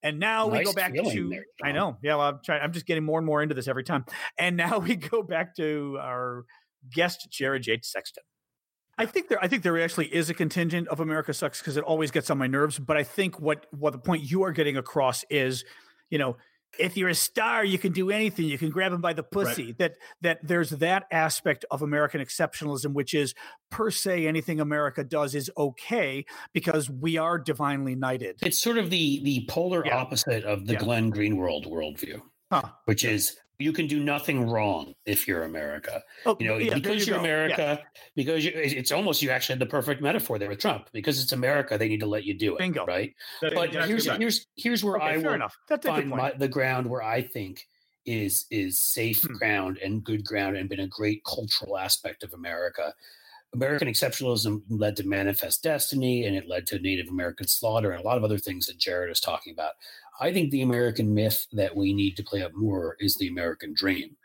[0.02, 1.98] And now nice we go back to there, I know.
[2.02, 4.06] Yeah, well, I'm trying I'm just getting more and more into this every time.
[4.38, 6.46] And now we go back to our
[6.94, 7.80] guest Jared J.
[7.84, 8.24] Sexton.
[9.00, 11.86] I think there I think there actually is a contingent of America sucks because it
[11.86, 12.78] always gets on my nerves.
[12.78, 15.64] But I think what what the point you are getting across is,
[16.10, 16.36] you know,
[16.78, 18.46] if you're a star, you can do anything.
[18.46, 19.68] You can grab them by the pussy.
[19.68, 19.78] Right.
[19.78, 23.34] That that there's that aspect of American exceptionalism, which is
[23.72, 28.40] per se anything America does is okay because we are divinely knighted.
[28.42, 29.96] It's sort of the the polar yeah.
[29.96, 30.80] opposite of the yeah.
[30.80, 32.64] Glenn Greenwald worldview, huh.
[32.84, 36.02] which is you can do nothing wrong if you're America.
[36.26, 38.02] Oh, you know, yeah, because you are America, yeah.
[38.16, 40.90] because you, it's almost you actually had the perfect metaphor there with Trump.
[40.94, 42.60] Because it's America, they need to let you do it.
[42.60, 42.86] Bingo.
[42.86, 43.14] Right.
[43.42, 45.58] That, but here's here's here's where okay, I will enough.
[45.68, 47.68] That's find my, the ground where I think
[48.06, 49.34] is is safe hmm.
[49.34, 52.94] ground and good ground and been a great cultural aspect of America.
[53.54, 58.06] American exceptionalism led to manifest destiny and it led to Native American slaughter and a
[58.06, 59.72] lot of other things that Jared is talking about.
[60.20, 63.74] I think the American myth that we need to play up more is the American
[63.74, 64.16] dream.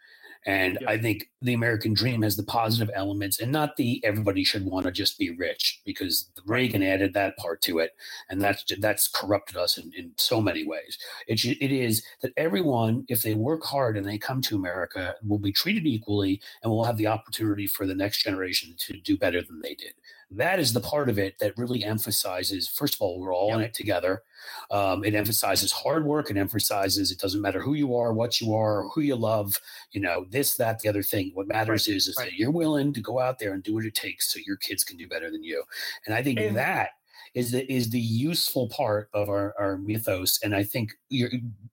[0.46, 0.90] And yeah.
[0.90, 4.84] I think the American dream has the positive elements and not the everybody should want
[4.84, 7.92] to just be rich because Reagan added that part to it.
[8.28, 10.98] And that's, that's corrupted us in, in so many ways.
[11.26, 15.38] It, it is that everyone, if they work hard and they come to America, will
[15.38, 19.40] be treated equally and will have the opportunity for the next generation to do better
[19.40, 19.94] than they did
[20.30, 23.56] that is the part of it that really emphasizes first of all we're all yep.
[23.56, 24.22] in it together
[24.70, 28.54] um, it emphasizes hard work it emphasizes it doesn't matter who you are what you
[28.54, 29.58] are who you love
[29.92, 31.96] you know this that the other thing what matters right.
[31.96, 32.26] is is right.
[32.26, 34.84] that you're willing to go out there and do what it takes so your kids
[34.84, 35.62] can do better than you
[36.06, 36.90] and i think and, that
[37.34, 40.38] is the is the useful part of our, our mythos.
[40.42, 40.92] And I think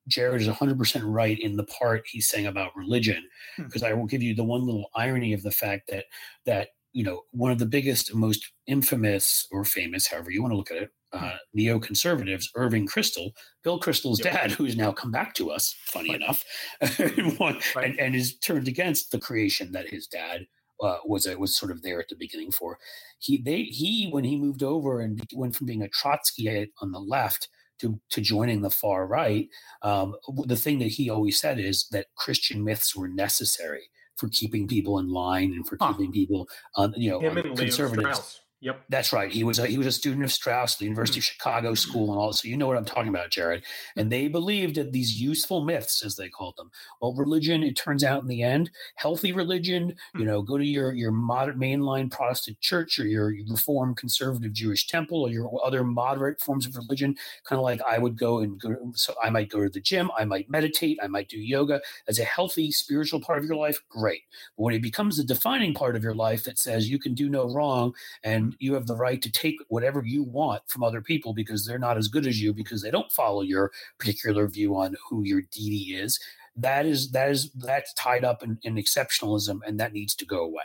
[0.08, 3.24] Jared is 100% right in the part he's saying about religion,
[3.56, 3.88] because hmm.
[3.88, 6.06] I will give you the one little irony of the fact that
[6.46, 10.56] that you know, one of the biggest, most infamous or famous, however you want to
[10.56, 11.24] look at it, hmm.
[11.24, 13.30] uh, neoconservatives, Irving Kristol,
[13.62, 14.34] Bill Kristol's yep.
[14.34, 16.20] dad, who's now come back to us, funny right.
[16.20, 16.44] enough,
[17.40, 17.84] right.
[17.84, 20.46] and, and is turned against the creation that his dad
[20.82, 22.78] uh, was uh, was sort of there at the beginning for.
[23.18, 26.98] He they he when he moved over and went from being a Trotskyite on the
[26.98, 29.48] left to to joining the far right.
[29.82, 34.68] Um, the thing that he always said is that Christian myths were necessary for keeping
[34.68, 35.92] people in line and for huh.
[35.92, 37.20] keeping people, on, you know,
[37.54, 38.40] conservatives.
[38.62, 39.32] Yep, that's right.
[39.32, 41.32] He was a, he was a student of Strauss, the University of mm-hmm.
[41.32, 42.32] Chicago School, and all.
[42.32, 43.64] So you know what I'm talking about, Jared.
[43.96, 46.70] And they believed that these useful myths, as they called them.
[47.00, 49.88] Well, religion, it turns out in the end, healthy religion.
[49.88, 50.26] You mm-hmm.
[50.28, 55.22] know, go to your your modern mainline Protestant church or your Reformed conservative Jewish temple
[55.22, 57.16] or your other moderate forms of religion.
[57.44, 58.76] Kind of like I would go and go.
[58.94, 60.08] So I might go to the gym.
[60.16, 61.00] I might meditate.
[61.02, 63.80] I might do yoga as a healthy spiritual part of your life.
[63.88, 64.22] Great.
[64.56, 67.28] But when it becomes a defining part of your life that says you can do
[67.28, 71.32] no wrong and you have the right to take whatever you want from other people
[71.34, 74.96] because they're not as good as you because they don't follow your particular view on
[75.08, 76.20] who your deity is.
[76.56, 80.44] That is that is that's tied up in, in exceptionalism and that needs to go
[80.44, 80.64] away.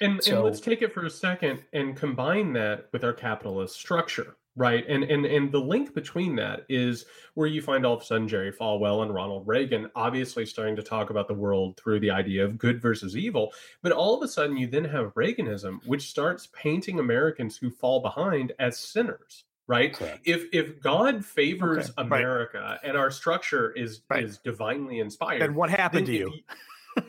[0.00, 3.76] And, so, and let's take it for a second and combine that with our capitalist
[3.76, 4.86] structure Right.
[4.86, 8.28] And and and the link between that is where you find all of a sudden
[8.28, 12.44] Jerry Falwell and Ronald Reagan obviously starting to talk about the world through the idea
[12.44, 13.54] of good versus evil.
[13.82, 18.00] But all of a sudden you then have Reaganism, which starts painting Americans who fall
[18.00, 19.44] behind as sinners.
[19.66, 19.94] Right.
[19.94, 20.20] Correct.
[20.26, 21.94] If if God favors okay.
[21.96, 22.78] America right.
[22.84, 24.22] and our structure is right.
[24.22, 26.32] is divinely inspired, then what happened then to you?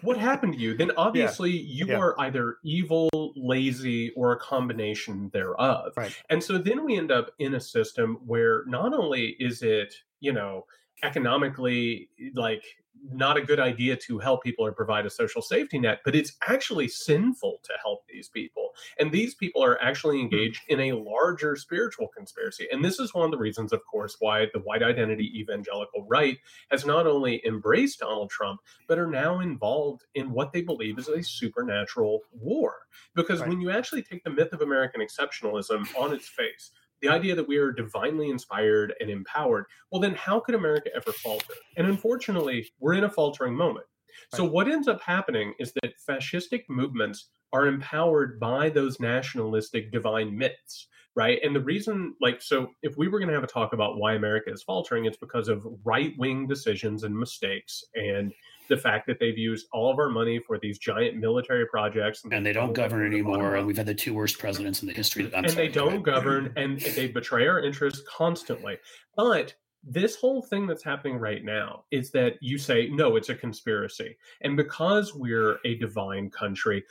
[0.01, 0.75] What happened to you?
[0.75, 1.85] Then obviously yeah.
[1.85, 1.99] you yeah.
[1.99, 5.93] are either evil, lazy, or a combination thereof.
[5.95, 6.15] Right.
[6.29, 10.33] And so then we end up in a system where not only is it, you
[10.33, 10.65] know,
[11.03, 12.63] economically like
[13.11, 16.33] not a good idea to help people or provide a social safety net, but it's
[16.47, 18.69] actually sinful to help these people.
[18.99, 20.23] And these people are actually hmm.
[20.23, 22.67] engaged in a larger spiritual conspiracy.
[22.71, 26.37] And this is one of the reasons, of course, why the white identity evangelical right
[26.71, 31.07] has not only embraced Donald Trump, but are now involved in what they believe is
[31.07, 32.73] a supernatural war.
[33.15, 33.49] Because right.
[33.49, 36.71] when you actually take the myth of American exceptionalism on its face,
[37.03, 41.11] the idea that we are divinely inspired and empowered, well, then how could America ever
[41.11, 41.53] falter?
[41.75, 43.85] And unfortunately, we're in a faltering moment.
[44.33, 50.35] So, what ends up happening is that fascistic movements are empowered by those nationalistic divine
[50.35, 51.39] myths, right?
[51.43, 54.13] And the reason, like, so if we were going to have a talk about why
[54.13, 58.33] America is faltering, it's because of right wing decisions and mistakes and
[58.69, 62.33] the fact that they've used all of our money for these giant military projects and,
[62.33, 65.25] and they don't govern anymore and we've had the two worst presidents in the history
[65.27, 68.77] I'm and sorry, they don't govern and they betray our interests constantly
[69.15, 69.53] but
[69.85, 74.15] this whole thing that's happening right now is that you say no it's a conspiracy
[74.41, 76.83] and because we're a divine country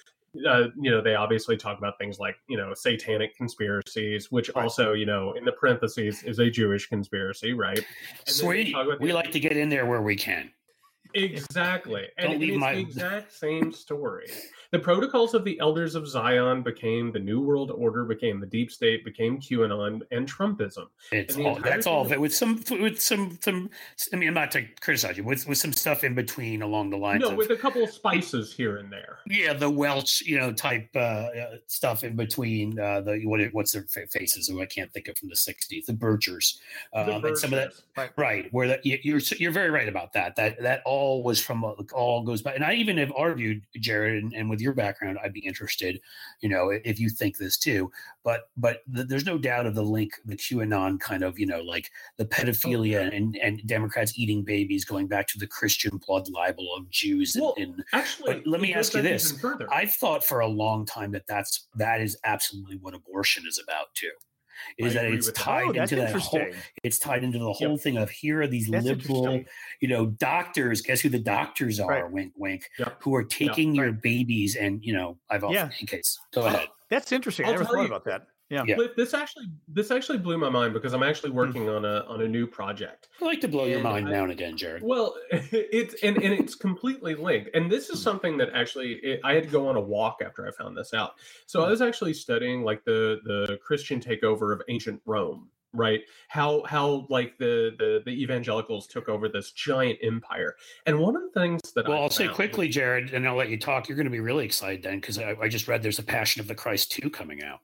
[0.48, 4.94] uh, you know, they obviously talk about things like, you know, satanic conspiracies, which also,
[4.94, 7.78] you know, in the parentheses is a Jewish conspiracy, right?
[7.78, 7.86] And
[8.34, 8.74] Sweet.
[9.00, 10.50] We like to get in there where we can.
[11.14, 12.08] Exactly.
[12.18, 12.74] and it's my...
[12.74, 14.30] the exact same story.
[14.72, 18.72] The protocols of the elders of Zion became the New World Order, became the Deep
[18.72, 20.86] State, became QAnon and Trumpism.
[21.12, 23.70] It's and all, that's all of it with some with some some.
[24.12, 26.96] I mean, I'm not to criticize you with with some stuff in between along the
[26.96, 27.20] lines.
[27.20, 29.18] No, of, with a couple of spices here and there.
[29.26, 32.78] Yeah, the Welch, you know, type uh, uh stuff in between.
[32.78, 34.48] Uh, the what what's their faces?
[34.48, 35.84] Who I can't think of from the '60s.
[35.86, 36.58] The Birchers,
[36.94, 37.28] um, the Birchers.
[37.28, 37.72] and some of that.
[37.96, 40.36] Right, right where that you're you're very right about that.
[40.36, 42.54] That that all all was from all goes back.
[42.54, 46.00] And I even have argued, Jared, and, and, with your background, I'd be interested,
[46.40, 47.90] you know, if you think this too.
[48.24, 51.60] But but the, there's no doubt of the link, the QAnon kind of, you know,
[51.60, 56.68] like the pedophilia and and Democrats eating babies going back to the Christian blood libel
[56.76, 57.36] of Jews.
[57.38, 61.26] Well, in, actually, let me ask you this: I've thought for a long time that
[61.26, 64.10] that's that is absolutely what abortion is about too
[64.78, 65.92] is that it's oh, tied that.
[65.92, 66.46] into oh, that whole
[66.82, 69.42] it's tied into the whole thing of here are these that's liberal
[69.80, 72.10] you know doctors guess who the doctors are right.
[72.10, 72.96] wink wink yep.
[73.00, 73.76] who are taking yep.
[73.76, 74.02] your right.
[74.02, 75.70] babies and you know i've often yeah.
[75.80, 78.64] in case go oh, ahead that's interesting I'll i never thought you, about that yeah.
[78.66, 78.76] yeah.
[78.96, 81.36] This actually this actually blew my mind because I'm actually hmm.
[81.36, 83.08] working on a on a new project.
[83.20, 84.82] I like to blow your mind I, now and again, Jared.
[84.82, 87.50] Well, it's and, and it's completely linked.
[87.54, 88.04] And this is hmm.
[88.04, 90.92] something that actually it, I had to go on a walk after I found this
[90.92, 91.14] out.
[91.46, 91.70] So I hmm.
[91.70, 97.38] was actually studying like the the Christian takeover of ancient Rome right how how like
[97.38, 101.88] the, the the evangelicals took over this giant empire and one of the things that
[101.88, 104.20] well I will say quickly jared and i'll let you talk you're going to be
[104.20, 107.08] really excited then because I, I, just read there's a passion of the christ 2
[107.08, 107.60] coming out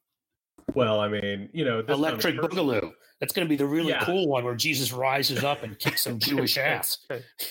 [0.74, 2.92] well, I mean, you know, the Electric Boogaloo.
[3.20, 4.04] That's going to be the really yeah.
[4.04, 6.98] cool one where Jesus rises up and kicks some Jewish ass.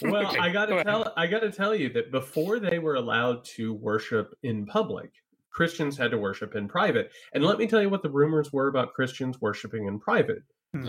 [0.01, 2.79] Well, okay, I got to go tell I got to tell you that before they
[2.79, 5.11] were allowed to worship in public,
[5.51, 7.11] Christians had to worship in private.
[7.33, 10.43] And let me tell you what the rumors were about Christians worshiping in private.
[10.73, 10.85] Hmm.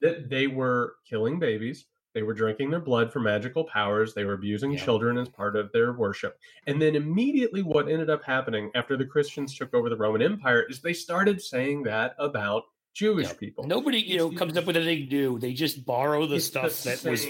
[0.00, 4.14] That they were killing babies, they were drinking their blood for magical powers.
[4.14, 4.84] They were abusing yeah.
[4.84, 6.38] children as part of their worship.
[6.66, 10.64] And then immediately, what ended up happening after the Christians took over the Roman Empire
[10.68, 13.34] is they started saying that about Jewish yeah.
[13.34, 13.64] people.
[13.64, 15.38] Nobody, you know, comes up with anything new.
[15.38, 17.26] They just borrow the stuff the that was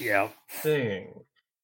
[0.00, 1.12] yeah thing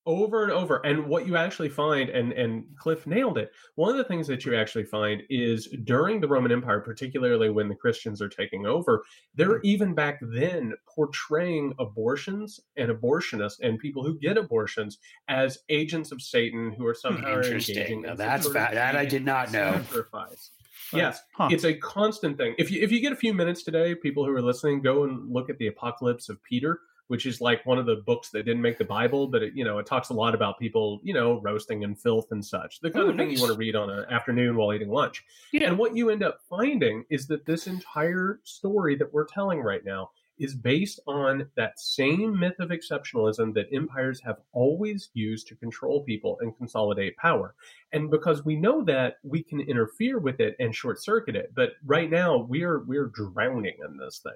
[0.06, 3.96] over and over and what you actually find and and cliff nailed it one of
[3.96, 8.20] the things that you actually find is during the roman empire particularly when the christians
[8.20, 9.02] are taking over
[9.34, 9.66] they're mm-hmm.
[9.66, 16.20] even back then portraying abortions and abortionists and people who get abortions as agents of
[16.20, 20.50] satan who are somehow engaging now that's fa- that i did not know sacrifice
[20.92, 21.48] Yes, huh.
[21.50, 22.54] it's a constant thing.
[22.58, 25.32] If you if you get a few minutes today, people who are listening, go and
[25.32, 28.62] look at the Apocalypse of Peter which is like one of the books that didn't
[28.62, 31.40] make the Bible, but it, you know, it talks a lot about people, you know,
[31.40, 32.80] roasting and filth and such.
[32.80, 33.36] The kind oh, of thing nice.
[33.36, 35.24] you want to read on an afternoon while eating lunch.
[35.52, 35.68] Yeah.
[35.68, 39.84] And what you end up finding is that this entire story that we're telling right
[39.84, 45.54] now is based on that same myth of exceptionalism that empires have always used to
[45.54, 47.54] control people and consolidate power.
[47.92, 51.52] And because we know that, we can interfere with it and short circuit it.
[51.54, 54.32] But right now, we're we're drowning in this thing.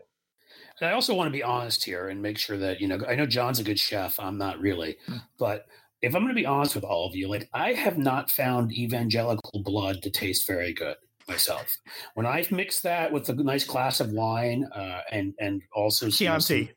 [0.81, 3.27] I also want to be honest here and make sure that, you know, I know
[3.27, 4.19] John's a good chef.
[4.21, 4.97] I'm not really.
[5.09, 5.23] Mm.
[5.38, 5.67] But
[6.03, 8.73] if I'm going to be honest with all of you, like I have not found
[8.73, 10.97] evangelical blood to taste very good
[11.29, 11.77] myself.
[12.14, 16.71] When I've mixed that with a nice glass of wine uh, and and also Chianti,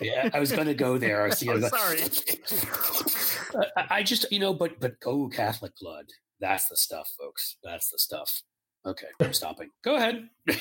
[0.00, 1.22] yeah, I was going to go there.
[1.22, 3.66] I was oh, sorry.
[3.90, 6.06] I just you know, but but go Catholic blood.
[6.40, 7.56] That's the stuff, folks.
[7.62, 8.42] That's the stuff.
[8.86, 9.70] Okay, I'm stopping.
[9.84, 10.28] Go ahead.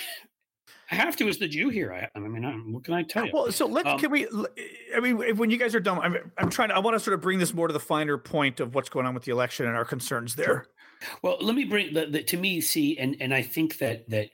[0.89, 1.93] I have to as the Jew here.
[1.93, 3.31] I, I mean, I'm, what can I tell you?
[3.33, 4.25] Well, so let's um, can we?
[4.25, 4.61] Eh,
[4.95, 6.69] I mean, when you guys are done, I'm, I'm trying.
[6.69, 8.89] To, I want to sort of bring this more to the finer point of what's
[8.89, 10.45] going on with the election and our concerns there.
[10.45, 10.67] Sure.
[11.21, 12.61] Well, let me bring the, the, to me.
[12.61, 14.11] See, and and I think that mm-hmm.
[14.11, 14.29] that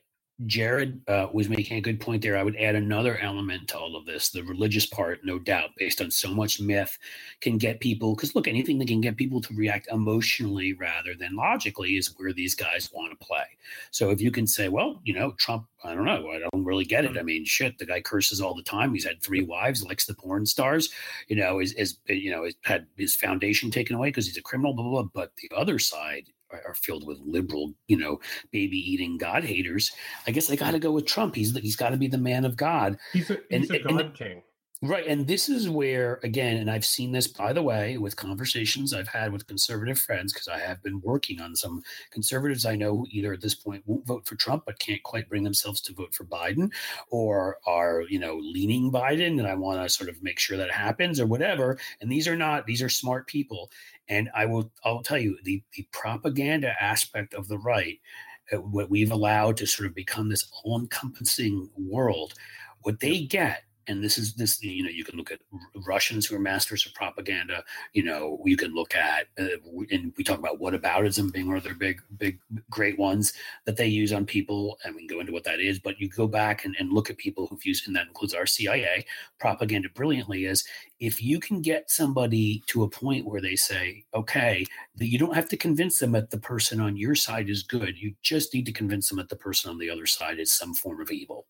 [0.46, 2.38] Jared uh, was making a good point there.
[2.38, 4.30] I would add another element to all of this.
[4.30, 6.98] The religious part, no doubt, based on so much myth,
[7.42, 11.36] can get people, because look, anything that can get people to react emotionally rather than
[11.36, 13.46] logically is where these guys want to play.
[13.92, 16.86] So if you can say, well, you know, Trump, I don't know, I don't really
[16.86, 17.18] get it.
[17.18, 18.94] I mean, shit, the guy curses all the time.
[18.94, 20.90] He's had three wives, likes the porn stars,
[21.28, 24.74] you know, is, is you know, had his foundation taken away because he's a criminal,
[24.74, 25.10] blah, blah, blah.
[25.14, 26.26] But the other side
[26.66, 28.20] are filled with liberal, you know,
[28.52, 29.92] baby eating God haters.
[30.28, 31.36] I guess I got to go with Trump.
[31.36, 32.98] He's he's got to be the man of God.
[33.12, 34.44] He's a, he's and, a God and, king.
[34.86, 35.08] Right.
[35.08, 39.08] And this is where, again, and I've seen this, by the way, with conversations I've
[39.08, 43.08] had with conservative friends, because I have been working on some conservatives I know who
[43.10, 46.14] either at this point won't vote for Trump, but can't quite bring themselves to vote
[46.14, 46.70] for Biden,
[47.10, 49.40] or are, you know, leaning Biden.
[49.40, 51.78] And I want to sort of make sure that happens or whatever.
[52.02, 53.72] And these are not, these are smart people.
[54.10, 58.02] And I will, I'll tell you, the, the propaganda aspect of the right,
[58.52, 62.34] uh, what we've allowed to sort of become this all encompassing world,
[62.82, 65.40] what they get and this is this you know you can look at
[65.86, 69.58] russians who are masters of propaganda you know you can look at uh,
[69.92, 73.34] and we talk about whataboutism being one of their big big great ones
[73.66, 76.10] that they use on people and we can go into what that is but you
[76.10, 79.06] go back and, and look at people who've used and that includes our cia
[79.40, 80.64] propaganda brilliantly is
[81.00, 84.66] if you can get somebody to a point where they say okay
[84.96, 87.98] that you don't have to convince them that the person on your side is good
[87.98, 90.74] you just need to convince them that the person on the other side is some
[90.74, 91.46] form of evil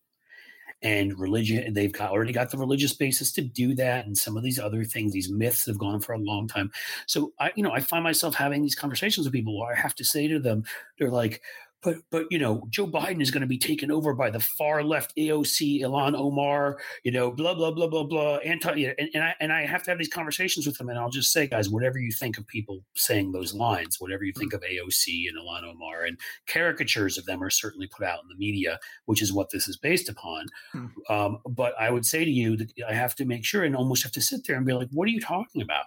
[0.84, 1.72] and religion.
[1.72, 4.84] They've got, already got the religious basis to do that, and some of these other
[4.84, 5.12] things.
[5.12, 6.70] These myths have gone for a long time.
[7.06, 9.94] So I, you know, I find myself having these conversations with people where I have
[9.96, 10.64] to say to them,
[10.98, 11.40] they're like,
[11.84, 14.82] but but you know Joe Biden is going to be taken over by the far
[14.82, 19.34] left AOC Ilhan Omar you know blah blah blah blah blah anti and, and I
[19.40, 21.98] and I have to have these conversations with them and I'll just say guys whatever
[21.98, 26.04] you think of people saying those lines whatever you think of AOC and Ilhan Omar
[26.04, 26.18] and
[26.48, 29.76] caricatures of them are certainly put out in the media which is what this is
[29.76, 30.90] based upon mm.
[31.10, 34.02] um, but I would say to you that I have to make sure and almost
[34.02, 35.84] have to sit there and be like what are you talking about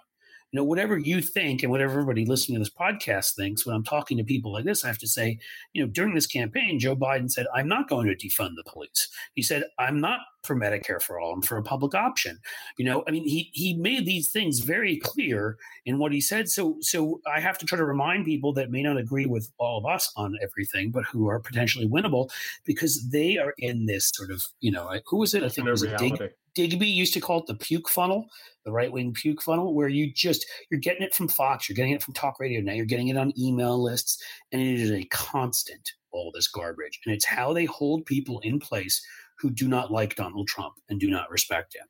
[0.50, 3.84] you know, whatever you think and whatever everybody listening to this podcast thinks, when I'm
[3.84, 5.38] talking to people like this, I have to say,
[5.74, 9.08] you know, during this campaign, Joe Biden said, I'm not going to defund the police.
[9.34, 12.38] He said, I'm not for Medicare for all, I'm for a public option.
[12.78, 16.48] You know, I mean, he he made these things very clear in what he said.
[16.48, 19.78] So so I have to try to remind people that may not agree with all
[19.78, 22.30] of us on everything, but who are potentially winnable
[22.64, 25.42] because they are in this sort of, you know, who was it?
[25.42, 26.30] I think it was a Dig,
[26.66, 28.28] Digby used to call it the puke funnel
[28.68, 31.92] the right wing puke funnel, where you just you're getting it from Fox, you're getting
[31.92, 35.04] it from talk radio now, you're getting it on email lists, and it is a
[35.04, 37.00] constant all this garbage.
[37.06, 39.02] And it's how they hold people in place
[39.38, 41.86] who do not like Donald Trump and do not respect him.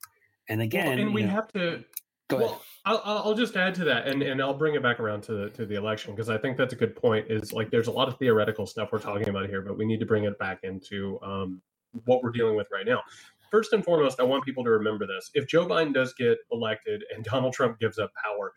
[0.48, 1.85] And again, well, and we know, have to.
[2.28, 2.62] Go well.
[2.85, 5.50] I'll, I'll just add to that, and, and I'll bring it back around to the,
[5.50, 7.26] to the election because I think that's a good point.
[7.28, 9.98] Is like there's a lot of theoretical stuff we're talking about here, but we need
[9.98, 11.61] to bring it back into um,
[12.04, 13.02] what we're dealing with right now
[13.50, 15.30] first and foremost, I want people to remember this.
[15.34, 18.52] If Joe Biden does get elected and Donald Trump gives up power,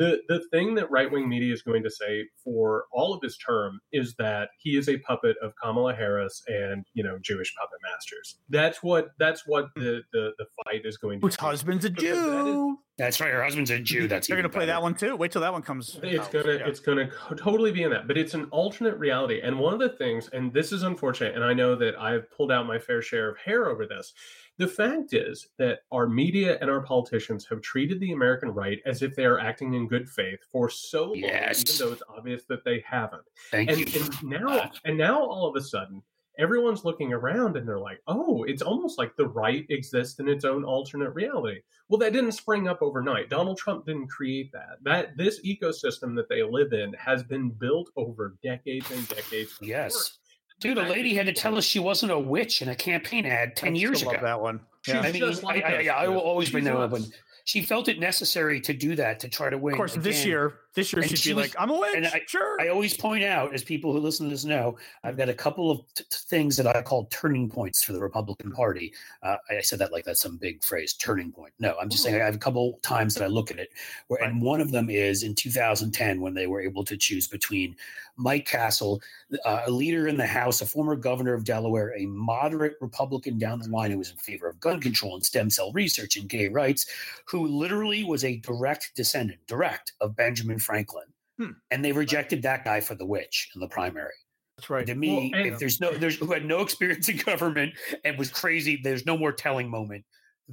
[0.00, 3.36] the the thing that right wing media is going to say for all of his
[3.36, 7.78] term is that he is a puppet of Kamala Harris and you know Jewish puppet
[7.82, 8.38] masters.
[8.48, 11.26] That's what that's what the the, the fight is going to.
[11.26, 12.78] Whose husband's a Jew.
[12.96, 13.30] that's right.
[13.30, 14.08] Her husband's a Jew.
[14.08, 15.16] That's they're going to play that one too.
[15.16, 16.00] Wait till that one comes.
[16.02, 16.32] It's out.
[16.32, 16.66] gonna yeah.
[16.66, 19.42] it's gonna totally be in that, but it's an alternate reality.
[19.42, 22.50] And one of the things, and this is unfortunate, and I know that I've pulled
[22.50, 24.14] out my fair share of hair over this
[24.60, 29.00] the fact is that our media and our politicians have treated the American right as
[29.00, 31.62] if they are acting in good faith for so long, yes.
[31.62, 33.22] even though it's obvious that they haven't.
[33.50, 34.02] Thank and, you.
[34.02, 36.02] And now, and now all of a sudden,
[36.38, 40.44] everyone's looking around and they're like, oh, it's almost like the right exists in its
[40.44, 41.60] own alternate reality.
[41.88, 43.30] Well, that didn't spring up overnight.
[43.30, 44.76] Donald Trump didn't create that.
[44.82, 49.56] That this ecosystem that they live in has been built over decades and decades.
[49.62, 50.18] Yes.
[50.60, 53.56] Dude, a lady had to tell us she wasn't a witch in a campaign ad
[53.56, 54.12] 10 I years ago.
[54.20, 54.60] that one.
[54.86, 55.00] Yeah.
[55.00, 57.04] I mean, like I, I, I, will always bring that up when
[57.50, 59.74] she felt it necessary to do that to try to win.
[59.74, 60.04] Of course, again.
[60.04, 62.60] this year, this year she'd she be was, like, "I'm a witch." And I, sure.
[62.60, 65.68] I always point out, as people who listen to this know, I've got a couple
[65.68, 68.92] of t- things that I call turning points for the Republican Party.
[69.24, 71.52] Uh, I said that like that's some big phrase, turning point.
[71.58, 73.70] No, I'm just saying I have a couple times that I look at it,
[74.06, 74.30] where right.
[74.30, 77.74] and one of them is in 2010 when they were able to choose between
[78.20, 79.00] Mike Castle,
[79.44, 83.58] uh, a leader in the House, a former governor of Delaware, a moderate Republican down
[83.58, 86.48] the line who was in favor of gun control and stem cell research and gay
[86.48, 86.86] rights,
[87.24, 91.06] who literally was a direct descendant, direct of Benjamin Franklin.
[91.38, 91.52] Hmm.
[91.70, 94.12] And they rejected that guy for the witch in the primary.
[94.56, 94.86] That's right.
[94.86, 97.74] To me, well, if there's no, there's who had no experience in government
[98.04, 100.04] and was crazy, there's no more telling moment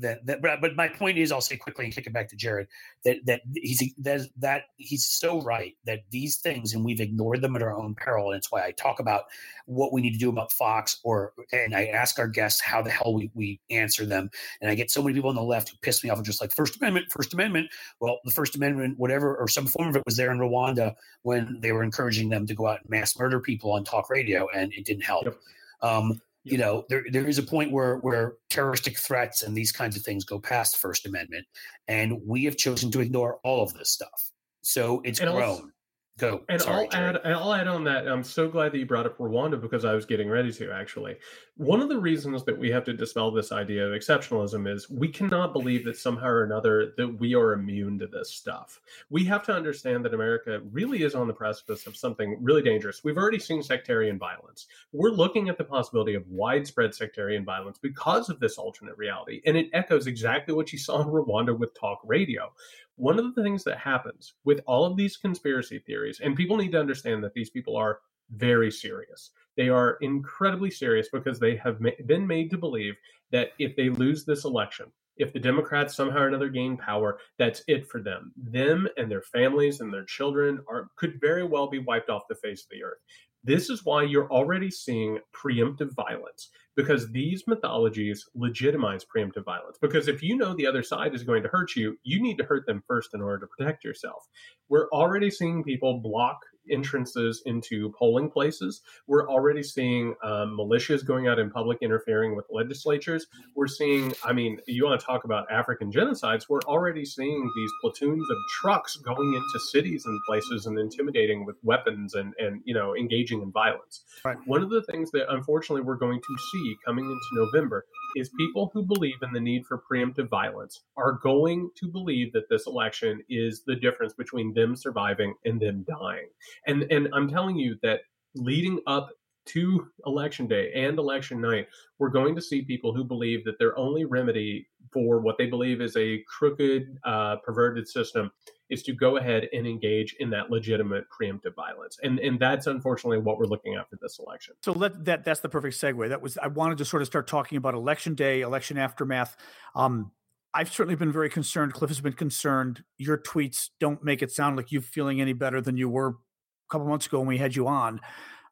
[0.02, 2.36] that that but, but my point is I'll say quickly and kick it back to
[2.36, 2.68] Jared
[3.06, 7.56] that that he's that that he's so right that these things and we've ignored them
[7.56, 9.26] at our own peril and it's why I talk about
[9.66, 12.90] what we need to do about Fox or and I ask our guests how the
[12.90, 14.30] hell we, we answer them.
[14.62, 16.42] And I get so many people on the left who piss me off and just
[16.42, 17.70] like First Amendment First Amendment.
[18.00, 21.58] Well the First Amendment whatever or some form of it was there in Rwanda when
[21.62, 24.74] they were encouraging them to go out and mass murder people on talk radio and
[24.74, 25.26] it didn't help.
[25.26, 25.38] Yep.
[25.82, 29.96] um, you know there there is a point where where terroristic threats and these kinds
[29.96, 31.46] of things go past First Amendment,
[31.88, 34.32] and we have chosen to ignore all of this stuff.
[34.62, 35.42] So it's and grown.
[35.44, 35.70] Also,
[36.18, 36.42] Go.
[36.50, 37.22] And Sorry, I'll add.
[37.26, 38.08] I'll add on that.
[38.08, 40.72] I'm so glad that you brought up Rwanda because I was getting ready to.
[40.72, 41.18] Actually,
[41.58, 45.10] one of the reasons that we have to dispel this idea of exceptionalism is we
[45.10, 48.82] cannot believe that somehow or another that we are immune to this stuff.
[49.12, 53.04] We have to understand that America really is on the precipice of something really dangerous.
[53.04, 54.66] We've already seen sectarian violence.
[54.94, 59.56] We're looking at the possibility of widespread sectarian violence because of this alternate reality, and
[59.56, 62.52] it echoes exactly what you saw in Rwanda with talk radio
[62.98, 66.72] one of the things that happens with all of these conspiracy theories, and people need
[66.74, 68.00] to understand that these people are
[68.32, 69.32] very serious.
[69.56, 72.96] They are incredibly serious because they have ma- been made to believe
[73.32, 77.64] that if they lose this election, if the Democrats somehow or another gain power, that's
[77.68, 78.32] it for them.
[78.36, 82.36] Them and their families and their children are could very well be wiped off the
[82.36, 83.00] face of the earth.
[83.48, 89.78] This is why you're already seeing preemptive violence because these mythologies legitimize preemptive violence.
[89.82, 92.44] Because if you know the other side is going to hurt you, you need to
[92.44, 94.26] hurt them first in order to protect yourself.
[94.68, 96.40] We're already seeing people block
[96.72, 98.82] entrances into polling places.
[99.08, 103.28] We're already seeing um, militias going out in public interfering with legislatures.
[103.56, 107.72] We're seeing, I mean, you want to talk about African genocides, we're already seeing these
[107.82, 112.74] platoons of trucks going into cities and places and intimidating with weapons and, and you
[112.74, 114.04] know, engaging in violence.
[114.24, 114.38] Right.
[114.46, 117.86] One of the things that unfortunately we're going to see coming into November
[118.16, 122.50] is people who believe in the need for preemptive violence are going to believe that
[122.50, 126.28] this election is the difference between them surviving and them dying.
[126.66, 128.02] And and I'm telling you that
[128.36, 129.10] leading up
[129.48, 131.68] to election day and election night,
[132.00, 135.82] we're going to see people who believe that their only remedy for what they believe
[135.82, 138.32] is a crooked, uh, perverted system
[138.70, 141.98] is to go ahead and engage in that legitimate preemptive violence.
[142.04, 144.56] And and that's unfortunately what we're looking at for this election.
[144.62, 146.10] So let that that's the perfect segue.
[146.10, 149.36] That was I wanted to sort of start talking about election day, election aftermath.
[149.76, 150.12] Um,
[150.54, 151.74] I've certainly been very concerned.
[151.74, 152.84] Cliff has been concerned.
[152.98, 156.72] Your tweets don't make it sound like you feeling any better than you were a
[156.72, 158.00] couple months ago when we had you on.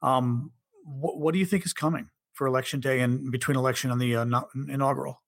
[0.01, 0.51] Um,
[0.83, 4.15] what, what do you think is coming for election day and between election and the
[4.17, 5.21] uh, inaugural?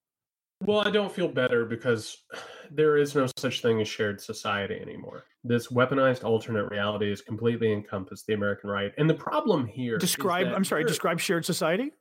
[0.61, 2.23] Well, I don't feel better because
[2.71, 5.25] there is no such thing as shared society anymore.
[5.43, 8.91] This weaponized alternate reality has completely encompassed the American right.
[8.97, 11.91] And the problem here describe I'm sorry, describe shared society?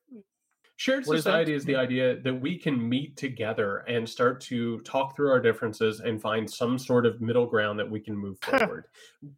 [0.78, 4.80] Shared what society is, is, the idea that we can meet together and start to
[4.80, 8.38] talk through our differences and find some sort of middle ground that we can move
[8.42, 8.84] forward.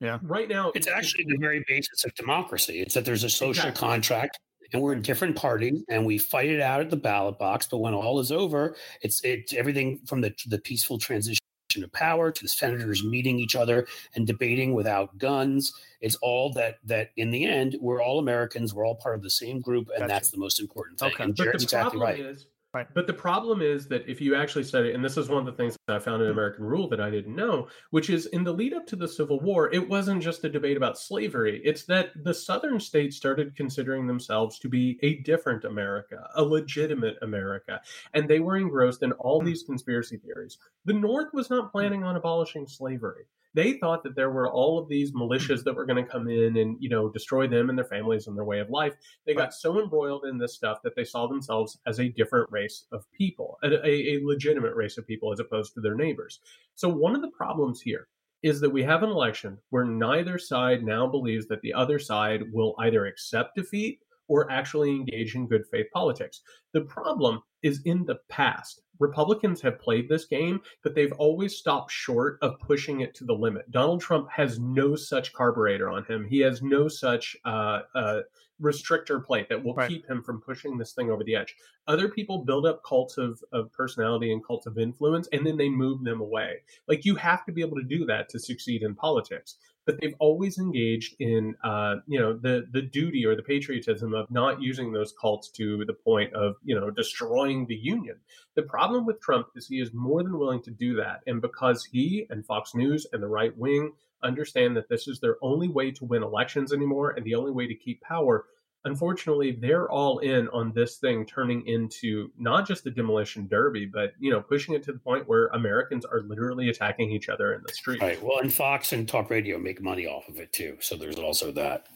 [0.00, 0.18] yeah.
[0.22, 2.80] Right now, it's actually the very basis of democracy.
[2.80, 3.88] It's that there's a social exactly.
[3.88, 4.40] contract
[4.72, 7.66] and we're in different parties and we fight it out at the ballot box.
[7.66, 11.38] But when all is over, it's it's everything from the the peaceful transition
[11.82, 15.72] of power to the senators meeting each other and debating without guns.
[16.00, 18.74] It's all that that in the end we're all Americans.
[18.74, 20.08] We're all part of the same group, and gotcha.
[20.08, 21.12] that's the most important thing.
[21.12, 21.24] Okay.
[21.24, 22.20] And Jared's exactly right.
[22.20, 22.86] Is, Right.
[22.92, 25.56] But the problem is that if you actually study, and this is one of the
[25.56, 28.52] things that I found in American Rule that I didn't know, which is in the
[28.52, 31.62] lead up to the Civil War, it wasn't just a debate about slavery.
[31.64, 37.16] It's that the Southern states started considering themselves to be a different America, a legitimate
[37.22, 37.80] America,
[38.12, 39.46] and they were engrossed in all hmm.
[39.46, 40.58] these conspiracy theories.
[40.84, 44.88] The North was not planning on abolishing slavery they thought that there were all of
[44.88, 47.84] these militias that were going to come in and you know destroy them and their
[47.84, 48.94] families and their way of life.
[49.26, 52.86] They got so embroiled in this stuff that they saw themselves as a different race
[52.92, 56.40] of people a, a, legitimate race of people as opposed to their neighbors.
[56.74, 58.08] So one of the problems here
[58.42, 62.42] is that we have an election where neither side now believes that the other side
[62.52, 66.42] will either accept defeat or actually engage in good faith politics.
[66.72, 68.82] The problem is in the past.
[69.00, 73.32] Republicans have played this game, but they've always stopped short of pushing it to the
[73.32, 73.70] limit.
[73.70, 76.26] Donald Trump has no such carburetor on him.
[76.28, 78.20] He has no such uh, uh,
[78.60, 79.88] restrictor plate that will right.
[79.88, 81.54] keep him from pushing this thing over the edge.
[81.86, 85.68] Other people build up cults of, of personality and cults of influence, and then they
[85.68, 86.56] move them away.
[86.88, 89.58] Like you have to be able to do that to succeed in politics
[89.88, 94.30] but they've always engaged in uh, you know the the duty or the patriotism of
[94.30, 98.16] not using those cults to the point of you know destroying the union.
[98.54, 101.86] The problem with Trump is he is more than willing to do that, and because
[101.90, 105.90] he and Fox News and the right wing understand that this is their only way
[105.92, 108.44] to win elections anymore and the only way to keep power
[108.84, 114.12] unfortunately they're all in on this thing turning into not just a demolition derby but
[114.18, 117.62] you know pushing it to the point where americans are literally attacking each other in
[117.66, 118.00] the street.
[118.00, 118.22] Right.
[118.22, 120.76] Well and fox and talk radio make money off of it too.
[120.80, 121.86] So there's also that.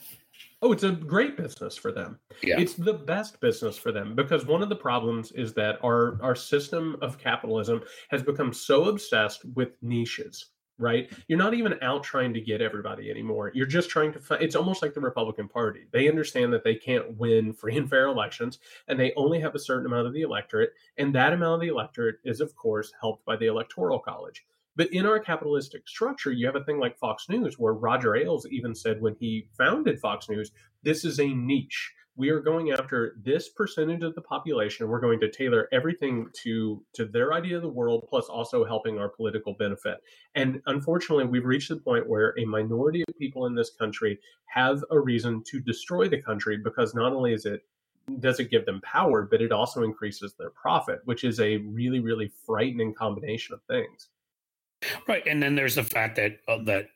[0.60, 2.18] Oh it's a great business for them.
[2.42, 2.58] Yeah.
[2.58, 6.34] it's the best business for them because one of the problems is that our our
[6.36, 11.10] system of capitalism has become so obsessed with niches right?
[11.28, 13.52] You're not even out trying to get everybody anymore.
[13.54, 15.86] You're just trying to find, it's almost like the Republican Party.
[15.92, 18.58] They understand that they can't win free and fair elections
[18.88, 20.72] and they only have a certain amount of the electorate.
[20.98, 24.44] And that amount of the electorate is, of course, helped by the Electoral College.
[24.74, 28.46] But in our capitalistic structure, you have a thing like Fox News, where Roger Ailes
[28.46, 30.52] even said when he founded Fox News,
[30.82, 34.88] this is a niche we are going after this percentage of the population.
[34.88, 38.98] We're going to tailor everything to to their idea of the world plus also helping
[38.98, 39.98] our political benefit.
[40.34, 44.84] And unfortunately we've reached the point where a minority of people in this country have
[44.90, 47.62] a reason to destroy the country because not only is it
[48.18, 52.00] does it give them power but it also increases their profit which is a really
[52.00, 54.08] really frightening combination of things.
[55.08, 56.88] Right and then there's the fact that uh, that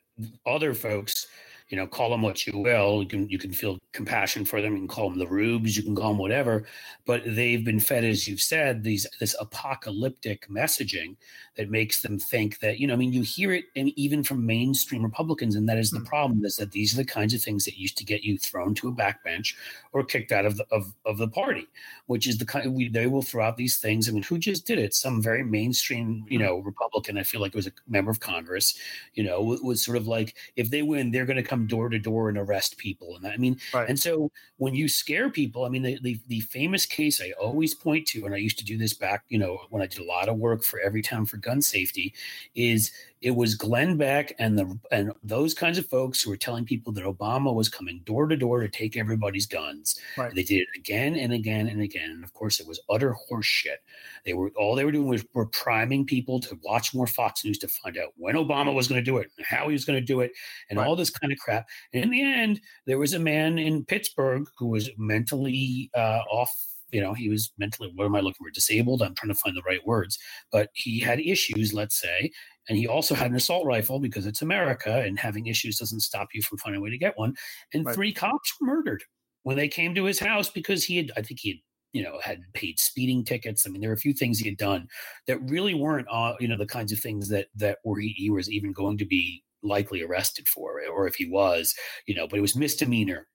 [0.45, 1.27] other folks
[1.69, 3.01] you know, call them what you will.
[3.01, 4.73] You can you can feel compassion for them.
[4.73, 5.75] You can call them the rubes.
[5.75, 6.65] You can call them whatever.
[7.05, 11.17] But they've been fed, as you've said, these this apocalyptic messaging
[11.57, 12.93] that makes them think that you know.
[12.93, 16.07] I mean, you hear it, and even from mainstream Republicans, and that is the mm-hmm.
[16.07, 18.73] problem: is that these are the kinds of things that used to get you thrown
[18.75, 19.55] to a backbench
[19.91, 21.67] or kicked out of the of, of the party,
[22.05, 24.07] which is the kind we they will throw out these things.
[24.07, 24.93] I mean, who just did it?
[24.93, 26.45] Some very mainstream, you hmm.
[26.45, 27.17] know, Republican.
[27.17, 28.77] I feel like it was a member of Congress.
[29.15, 31.99] You know, was sort of like if they win, they're going to come door to
[31.99, 33.15] door and arrest people.
[33.15, 33.89] And I mean, right.
[33.89, 37.73] and so when you scare people, I mean, the, the the famous case I always
[37.73, 40.05] point to, and I used to do this back, you know, when I did a
[40.05, 42.13] lot of work for every Everytown for Gun Safety,
[42.55, 42.91] is
[43.21, 46.93] it was Glenn Beck and the and those kinds of folks who were telling people
[46.93, 49.99] that Obama was coming door to door to take everybody's guns.
[50.17, 50.33] Right.
[50.33, 53.77] They did it again and again and again, and of course, it was utter horseshit.
[54.25, 57.57] They were all they were doing was were priming people to watch more Fox News
[57.59, 59.99] to find out when Obama was going to do it and how he was going
[59.99, 60.31] to do it,
[60.69, 60.87] and right.
[60.87, 61.67] all this kind of crap.
[61.93, 66.51] And in the end, there was a man in Pittsburgh who was mentally uh, off
[66.91, 69.57] you know he was mentally what am i looking for disabled i'm trying to find
[69.57, 70.17] the right words
[70.53, 72.31] but he had issues let's say
[72.67, 76.29] and he also had an assault rifle because it's America and having issues doesn't stop
[76.33, 77.35] you from finding a way to get one.
[77.73, 77.95] And right.
[77.95, 79.03] three cops were murdered
[79.43, 81.57] when they came to his house because he had, I think he had,
[81.93, 83.65] you know, had paid speeding tickets.
[83.65, 84.87] I mean, there were a few things he had done
[85.27, 88.29] that really weren't, uh, you know, the kinds of things that that were he, he
[88.29, 92.39] was even going to be likely arrested for, or if he was, you know, but
[92.39, 93.27] it was misdemeanor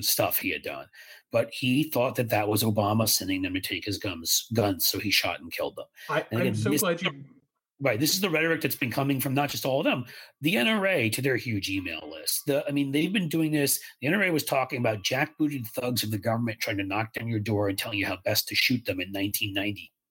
[0.00, 0.86] stuff he had done.
[1.30, 4.98] But he thought that that was Obama sending them to take his guns, guns, so
[4.98, 5.86] he shot and killed them.
[6.08, 7.10] I, am so glad you
[7.80, 7.98] Right.
[7.98, 10.04] This is the rhetoric that's been coming from not just all of them,
[10.40, 12.42] the NRA to their huge email list.
[12.46, 13.80] The, I mean, they've been doing this.
[14.00, 17.40] The NRA was talking about jackbooted thugs of the government trying to knock down your
[17.40, 19.10] door and telling you how best to shoot them in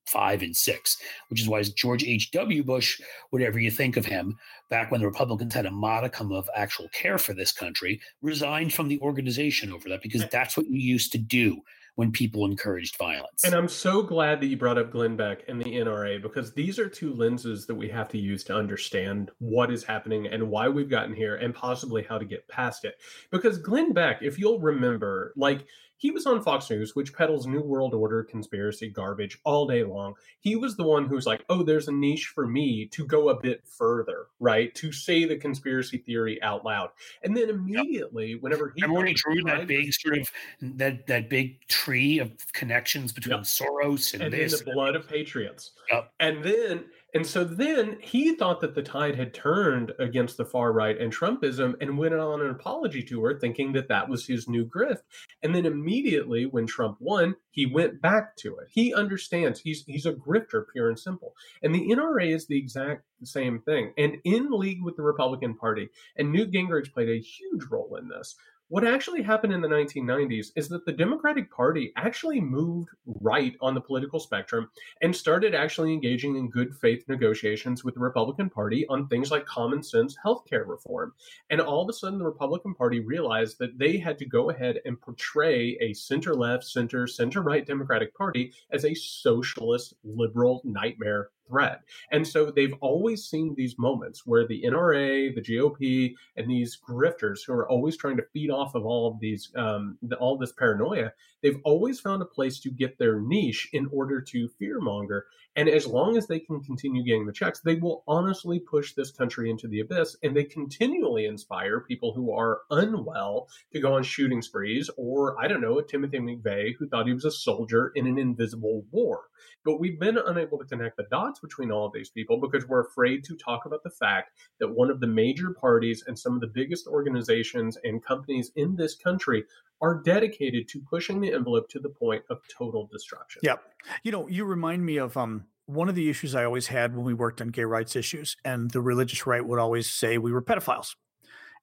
[0.04, 0.98] 1995 and six,
[1.30, 2.64] which is why George H.W.
[2.64, 4.38] Bush, whatever you think of him,
[4.70, 8.88] back when the Republicans had a modicum of actual care for this country, resigned from
[8.88, 11.62] the organization over that because that's what you used to do
[11.96, 13.44] when people encouraged violence.
[13.44, 16.80] And I'm so glad that you brought up Glenn Beck and the NRA because these
[16.80, 20.68] are two lenses that we have to use to understand what is happening and why
[20.68, 22.96] we've gotten here and possibly how to get past it.
[23.30, 25.68] Because Glenn Beck, if you'll remember, like
[26.04, 30.16] he was on Fox News, which peddles New World Order conspiracy garbage all day long.
[30.42, 33.40] He was the one who's like, oh, there's a niche for me to go a
[33.40, 34.76] bit further, right?
[34.76, 36.90] To say the conspiracy theory out loud.
[37.24, 38.42] And then immediately, yep.
[38.42, 40.30] whenever he Remember when he drew that big sort of
[40.76, 43.46] that that big tree of connections between yep.
[43.46, 44.60] Soros and, and this.
[44.60, 45.72] the blood of patriots.
[45.90, 46.12] Yep.
[46.20, 46.84] And then
[47.14, 51.14] and so then he thought that the tide had turned against the far right and
[51.14, 55.04] Trumpism and went on an apology tour thinking that that was his new grift.
[55.44, 58.68] And then immediately when Trump won, he went back to it.
[58.72, 61.36] He understands he's he's a grifter pure and simple.
[61.62, 63.94] And the NRA is the exact same thing.
[63.98, 68.08] And in league with the Republican Party, and Newt Gingrich played a huge role in
[68.08, 68.36] this.
[68.74, 73.76] What actually happened in the 1990s is that the Democratic Party actually moved right on
[73.76, 74.72] the political spectrum
[75.04, 79.46] and started actually engaging in good faith negotiations with the Republican Party on things like
[79.46, 81.14] common sense healthcare reform.
[81.52, 84.80] And all of a sudden, the Republican Party realized that they had to go ahead
[84.86, 91.30] and portray a center left, center, center right Democratic Party as a socialist, liberal nightmare
[91.48, 91.82] threat.
[92.12, 97.40] And so they've always seen these moments where the NRA, the GOP, and these grifters
[97.46, 100.52] who are always trying to feed off of all of these, um, the, all this
[100.52, 105.24] paranoia, they've always found a place to get their niche in order to fearmonger.
[105.56, 109.12] And as long as they can continue getting the checks, they will honestly push this
[109.12, 110.18] country into the abyss.
[110.24, 115.48] And they continually inspire people who are unwell to go on shooting sprees, or I
[115.48, 119.22] don't know, a Timothy McVeigh who thought he was a soldier in an invisible war.
[119.64, 122.86] But we've been unable to connect the dots between all of these people because we're
[122.86, 126.42] afraid to talk about the fact that one of the major parties and some of
[126.42, 129.46] the biggest organizations and companies in this country
[129.84, 133.42] are dedicated to pushing the envelope to the point of total destruction.
[133.44, 133.62] Yep.
[134.04, 137.06] You know, you remind me of um one of the issues I always had when
[137.06, 140.42] we worked on gay rights issues, and the religious right would always say we were
[140.42, 140.96] pedophiles.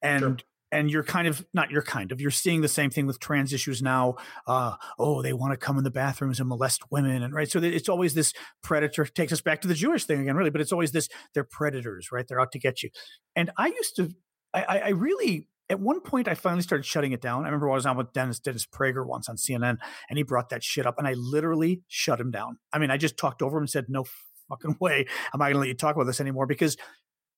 [0.02, 0.36] And sure
[0.72, 3.52] and you're kind of not you're kind of you're seeing the same thing with trans
[3.52, 4.16] issues now
[4.46, 7.58] uh, oh they want to come in the bathrooms and molest women and right so
[7.58, 10.72] it's always this predator takes us back to the jewish thing again really but it's
[10.72, 12.90] always this they're predators right they're out to get you
[13.34, 14.10] and i used to
[14.54, 17.44] i, I really at one point I finally started shutting it down.
[17.44, 20.50] I remember I was on with Dennis Dennis Prager once on CNN and he brought
[20.50, 22.58] that shit up and I literally shut him down.
[22.72, 24.04] I mean, I just talked over him and said, No
[24.48, 26.76] fucking way am I gonna let you talk about this anymore because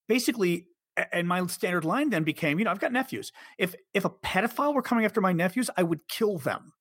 [0.07, 0.65] basically
[1.11, 3.31] and my standard line then became, you know, I've got nephews.
[3.57, 6.73] If if a pedophile were coming after my nephews, I would kill them.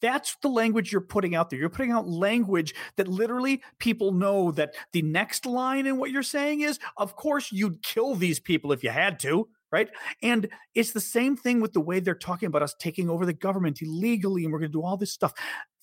[0.00, 1.58] That's the language you're putting out there.
[1.58, 6.22] You're putting out language that literally people know that the next line in what you're
[6.22, 9.88] saying is, of course, you'd kill these people if you had to right?
[10.22, 13.32] And it's the same thing with the way they're talking about us taking over the
[13.32, 15.32] government illegally and we're going to do all this stuff.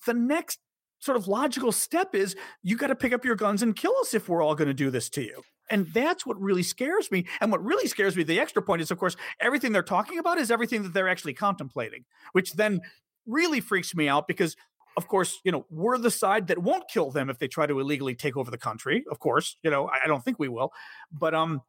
[0.06, 0.58] The next
[1.00, 4.14] sort of logical step is you got to pick up your guns and kill us
[4.14, 5.42] if we're all going to do this to you.
[5.70, 7.26] And that's what really scares me.
[7.40, 10.38] And what really scares me, the extra point is, of course, everything they're talking about
[10.38, 12.80] is everything that they're actually contemplating, which then
[13.26, 14.56] really freaks me out because
[14.96, 17.78] of course, you know, we're the side that won't kill them if they try to
[17.78, 19.04] illegally take over the country.
[19.08, 20.72] Of course, you know, I don't think we will.
[21.12, 21.62] But um,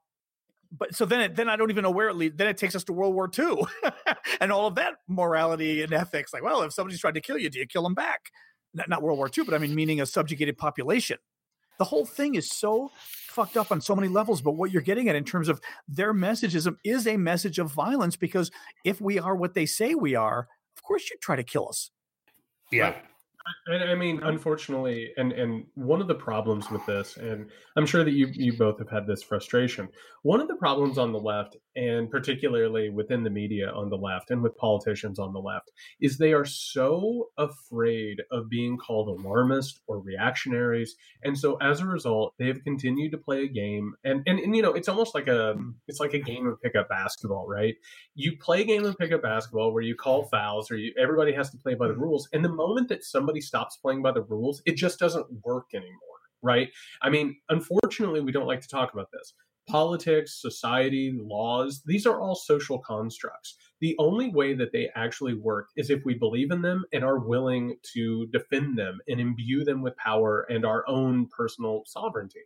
[0.72, 2.38] but so then it, then I don't even know where it leads.
[2.38, 3.66] Then it takes us to World War II
[4.42, 6.34] and all of that morality and ethics.
[6.34, 8.32] Like, well, if somebody's trying to kill you, do you kill them back?
[8.74, 11.18] Not, not World War II, but I mean, meaning a subjugated population.
[11.80, 12.92] The whole thing is so
[13.30, 14.42] fucked up on so many levels.
[14.42, 18.16] But what you're getting at in terms of their messagism is a message of violence
[18.16, 18.52] because
[18.84, 21.90] if we are what they say we are, of course you try to kill us.
[22.72, 22.96] Yeah.
[23.68, 28.04] I, I mean, unfortunately, and and one of the problems with this, and I'm sure
[28.04, 29.90] that you you both have had this frustration.
[30.24, 34.32] One of the problems on the left, and particularly within the media on the left,
[34.32, 35.72] and with politicians on the left,
[36.02, 41.86] is they are so afraid of being called alarmist or reactionaries, and so as a
[41.86, 43.94] result, they have continued to play a game.
[44.04, 45.56] And and, and you know, it's almost like a
[45.88, 47.76] it's like a game of pickup basketball, right?
[48.16, 51.50] You play a game of pickup basketball where you call fouls, or you, everybody has
[51.52, 52.04] to play by the mm-hmm.
[52.04, 55.68] rules, and the moment that somebody stops playing by the rules, it just doesn't work
[55.74, 56.70] anymore, right?
[57.02, 59.34] I mean, unfortunately, we don't like to talk about this.
[59.68, 63.56] Politics, society, laws, these are all social constructs.
[63.82, 67.20] The only way that they actually work is if we believe in them and are
[67.20, 72.42] willing to defend them and imbue them with power and our own personal sovereignty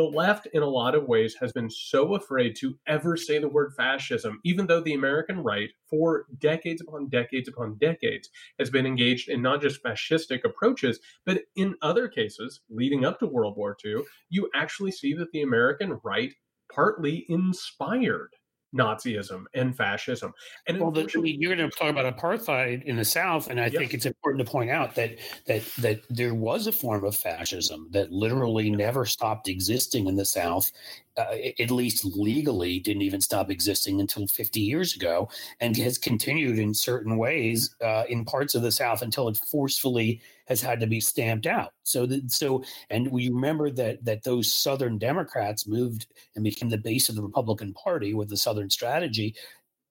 [0.00, 3.50] the left, in a lot of ways, has been so afraid to ever say the
[3.50, 8.86] word fascism, even though the American right, for decades upon decades upon decades, has been
[8.86, 13.76] engaged in not just fascistic approaches, but in other cases, leading up to World War
[13.84, 13.96] II,
[14.30, 16.32] you actually see that the American right
[16.74, 18.30] partly inspired
[18.76, 20.32] Nazism and fascism.
[20.66, 23.76] And well, the, you're going to talk about apartheid in the South, and I yes.
[23.76, 27.88] think it's important to point out that that that there was a form of fascism
[27.90, 30.70] that literally never stopped existing in the South,
[31.16, 35.28] uh, at least legally, didn't even stop existing until 50 years ago,
[35.60, 40.20] and has continued in certain ways uh, in parts of the South until it forcefully
[40.46, 41.72] has had to be stamped out.
[41.82, 46.78] So that so and we remember that that those Southern Democrats moved and became the
[46.78, 49.34] base of the Republican Party with the Southern strategy.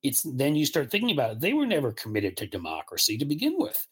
[0.03, 1.39] It's then you start thinking about it.
[1.41, 3.87] They were never committed to democracy to begin with.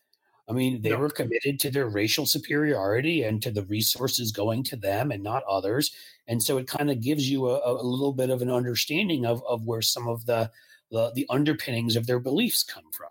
[0.50, 0.98] I mean, they no.
[0.98, 5.43] were committed to their racial superiority and to the resources going to them and not
[5.50, 5.91] others.
[6.28, 9.43] And so it kind of gives you a, a, little bit of an understanding of,
[9.48, 10.52] of where some of the,
[10.89, 13.10] the the underpinnings of their beliefs come from.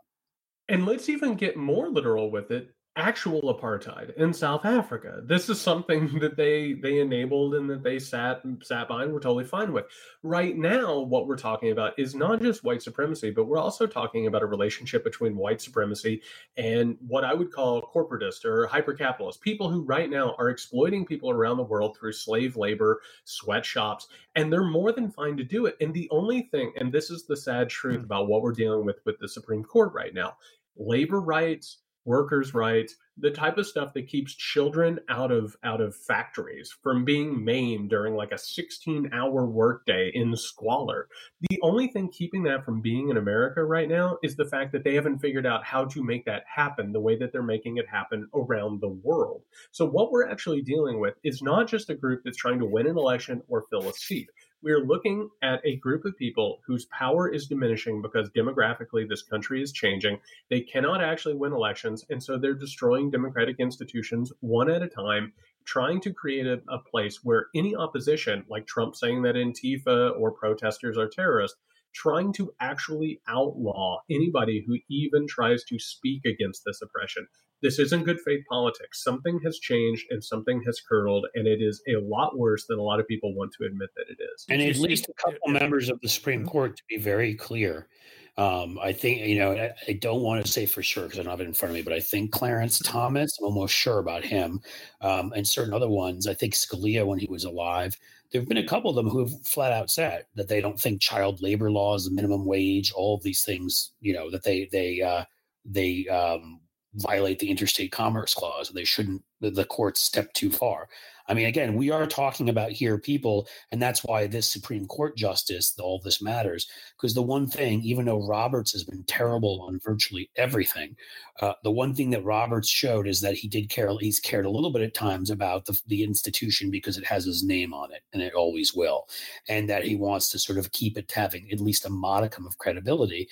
[0.69, 5.21] And let's even get more literal with it actual apartheid in South Africa.
[5.25, 9.21] This is something that they they enabled and that they sat sat by and were
[9.21, 9.85] totally fine with.
[10.23, 14.27] Right now, what we're talking about is not just white supremacy, but we're also talking
[14.27, 16.23] about a relationship between white supremacy
[16.57, 21.31] and what I would call corporatist or hypercapitalist people who right now are exploiting people
[21.31, 25.77] around the world through slave labor, sweatshops, and they're more than fine to do it.
[25.81, 28.05] And the only thing, and this is the sad truth hmm.
[28.05, 30.37] about what we're dealing with with the Supreme Court right now,
[30.77, 35.97] labor rights workers' rights, the type of stuff that keeps children out of out of
[35.97, 41.09] factories from being maimed during like a 16 hour workday in squalor.
[41.49, 44.85] The only thing keeping that from being in America right now is the fact that
[44.85, 47.89] they haven't figured out how to make that happen the way that they're making it
[47.89, 49.43] happen around the world.
[49.73, 52.87] So what we're actually dealing with is not just a group that's trying to win
[52.87, 54.29] an election or fill a seat
[54.67, 59.23] we are looking at a group of people whose power is diminishing because demographically this
[59.23, 60.19] country is changing.
[60.51, 65.33] They cannot actually win elections, and so they're destroying democratic institutions one at a time,
[65.67, 70.33] trying to create a, a place where any opposition, like Trump saying that Antifa or
[70.33, 71.61] protesters are terrorists,
[71.97, 77.27] trying to actually outlaw anybody who even tries to speak against this oppression
[77.63, 79.03] this isn't good faith politics.
[79.03, 82.83] Something has changed and something has curdled, and it is a lot worse than a
[82.83, 84.45] lot of people want to admit that it is.
[84.49, 86.49] And at least a couple members of the Supreme mm-hmm.
[86.49, 87.89] Court, to be very clear,
[88.37, 91.23] um, I think, you know, I, I don't want to say for sure because I
[91.23, 92.93] don't have it in front of me, but I think Clarence mm-hmm.
[92.93, 94.61] Thomas, I'm almost sure about him,
[95.01, 96.27] um, and certain other ones.
[96.27, 97.97] I think Scalia, when he was alive,
[98.33, 100.81] there have been a couple of them who have flat out said that they don't
[100.81, 104.69] think child labor laws, the minimum wage, all of these things, you know, that they,
[104.73, 105.25] they, uh,
[105.65, 106.61] they, um,
[106.97, 108.71] violate the interstate commerce clause.
[108.71, 110.89] They shouldn't, the courts step too far.
[111.29, 115.17] I mean, again, we are talking about here people, and that's why this Supreme Court
[115.17, 116.69] justice, all this matters.
[116.97, 120.97] Because the one thing, even though Roberts has been terrible on virtually everything,
[121.41, 123.91] uh, the one thing that Roberts showed is that he did care.
[123.99, 127.43] He's cared a little bit at times about the, the institution because it has his
[127.43, 129.09] name on it, and it always will,
[129.49, 132.59] and that he wants to sort of keep it having at least a modicum of
[132.59, 133.29] credibility.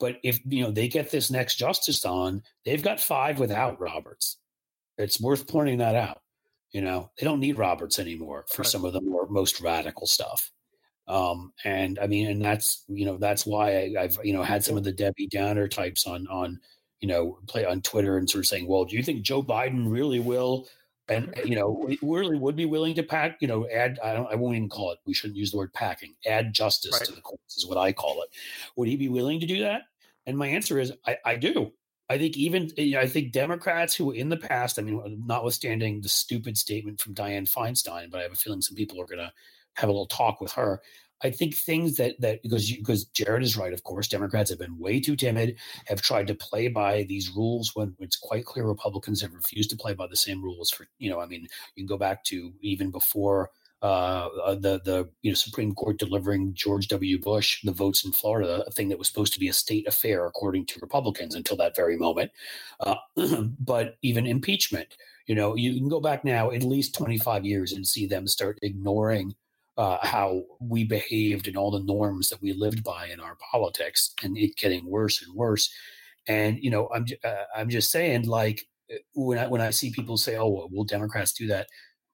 [0.00, 4.38] But if you know they get this next justice on, they've got five without Roberts.
[4.98, 6.20] It's worth pointing that out.
[6.72, 8.70] You know, they don't need Roberts anymore for right.
[8.70, 10.50] some of the more most radical stuff.
[11.06, 14.64] Um, and I mean, and that's you know that's why I, have you know had
[14.64, 16.58] some of the Debbie Downer types on on
[17.00, 19.90] you know play on Twitter and sort of saying, well, do you think Joe Biden
[19.90, 20.66] really will?
[21.08, 23.98] And eh, you know, we really would be willing to pack, you know, add.
[24.02, 24.30] I don't.
[24.30, 24.98] I won't even call it.
[25.06, 26.14] We shouldn't use the word packing.
[26.26, 27.04] Add justice right.
[27.04, 28.30] to the courts is what I call it.
[28.76, 29.82] Would he be willing to do that?
[30.26, 31.72] And my answer is, I, I do.
[32.08, 35.00] I think even eh, you know, I think Democrats who in the past, I mean,
[35.04, 39.00] uh, notwithstanding the stupid statement from Dianne Feinstein, but I have a feeling some people
[39.00, 39.32] are going to
[39.74, 40.80] have a little talk with her.
[41.24, 44.78] I think things that that because because Jared is right, of course, Democrats have been
[44.78, 45.56] way too timid,
[45.86, 49.76] have tried to play by these rules when it's quite clear Republicans have refused to
[49.76, 51.42] play by the same rules for you know, I mean,
[51.74, 53.50] you can go back to even before
[53.80, 57.18] uh, the the you know Supreme Court delivering George W.
[57.18, 60.26] Bush the votes in Florida, a thing that was supposed to be a state affair
[60.26, 62.32] according to Republicans until that very moment.
[62.80, 62.96] Uh,
[63.58, 64.96] but even impeachment,
[65.26, 68.58] you know, you can go back now at least 25 years and see them start
[68.60, 69.34] ignoring
[69.76, 74.14] uh, how we behaved and all the norms that we lived by in our politics,
[74.22, 75.72] and it getting worse and worse.
[76.28, 79.90] And you know, I'm uh, I'm just saying, like uh, when I when I see
[79.90, 81.66] people say, "Oh, well, will Democrats do that?"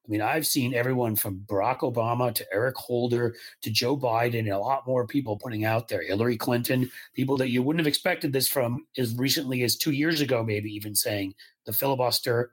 [0.06, 4.48] I mean, I've seen everyone from Barack Obama to Eric Holder to Joe Biden and
[4.48, 8.32] a lot more people putting out there, Hillary Clinton, people that you wouldn't have expected
[8.32, 11.34] this from as recently as two years ago, maybe even saying
[11.66, 12.52] the filibuster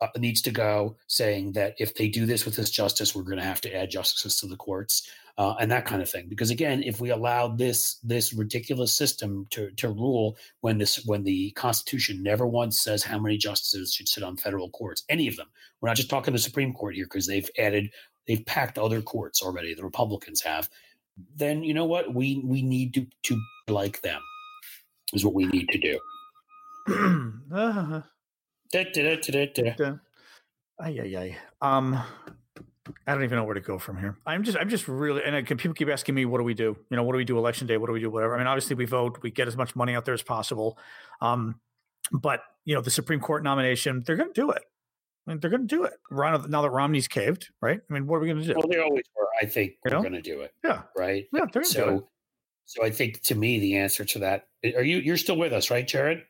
[0.00, 3.38] uh, needs to go, saying that if they do this with this justice, we're going
[3.38, 5.08] to have to add justices to the courts
[5.40, 6.26] uh, and that kind of thing.
[6.28, 11.24] Because again, if we allow this this ridiculous system to to rule when this when
[11.24, 15.36] the Constitution never once says how many justices should sit on federal courts, any of
[15.36, 15.48] them.
[15.80, 17.90] We're not just talking the Supreme Court here because they've added
[18.28, 19.74] they've packed other courts already.
[19.74, 20.68] The Republicans have.
[21.36, 24.20] Then you know what we we need to to like them
[25.14, 25.98] is what we need to do.
[27.52, 28.02] uh-huh.
[28.72, 29.98] Da, da, da,
[30.78, 31.36] Ay, ay, ay.
[31.60, 32.00] Um,
[33.06, 34.16] I don't even know where to go from here.
[34.26, 36.76] I'm just, I'm just really, and people keep asking me, what do we do?
[36.88, 37.76] You know, what do we do election day?
[37.76, 38.10] What do we do?
[38.10, 38.34] Whatever.
[38.34, 40.78] I mean, obviously we vote, we get as much money out there as possible.
[41.20, 41.60] Um,
[42.12, 44.62] but you know, the Supreme Court nomination, they're going to do it.
[45.26, 45.92] I mean, they're going to do it.
[46.10, 47.80] Ron, now that Romney's caved, right?
[47.88, 48.54] I mean, what are we going to do?
[48.54, 49.28] Well, they always were.
[49.40, 50.54] I think you they're going to do it.
[50.64, 50.82] Yeah.
[50.96, 51.26] Right.
[51.32, 51.44] Yeah.
[51.52, 52.08] They're so,
[52.64, 55.70] so I think to me, the answer to that, are you, you're still with us,
[55.70, 56.22] right, Jared?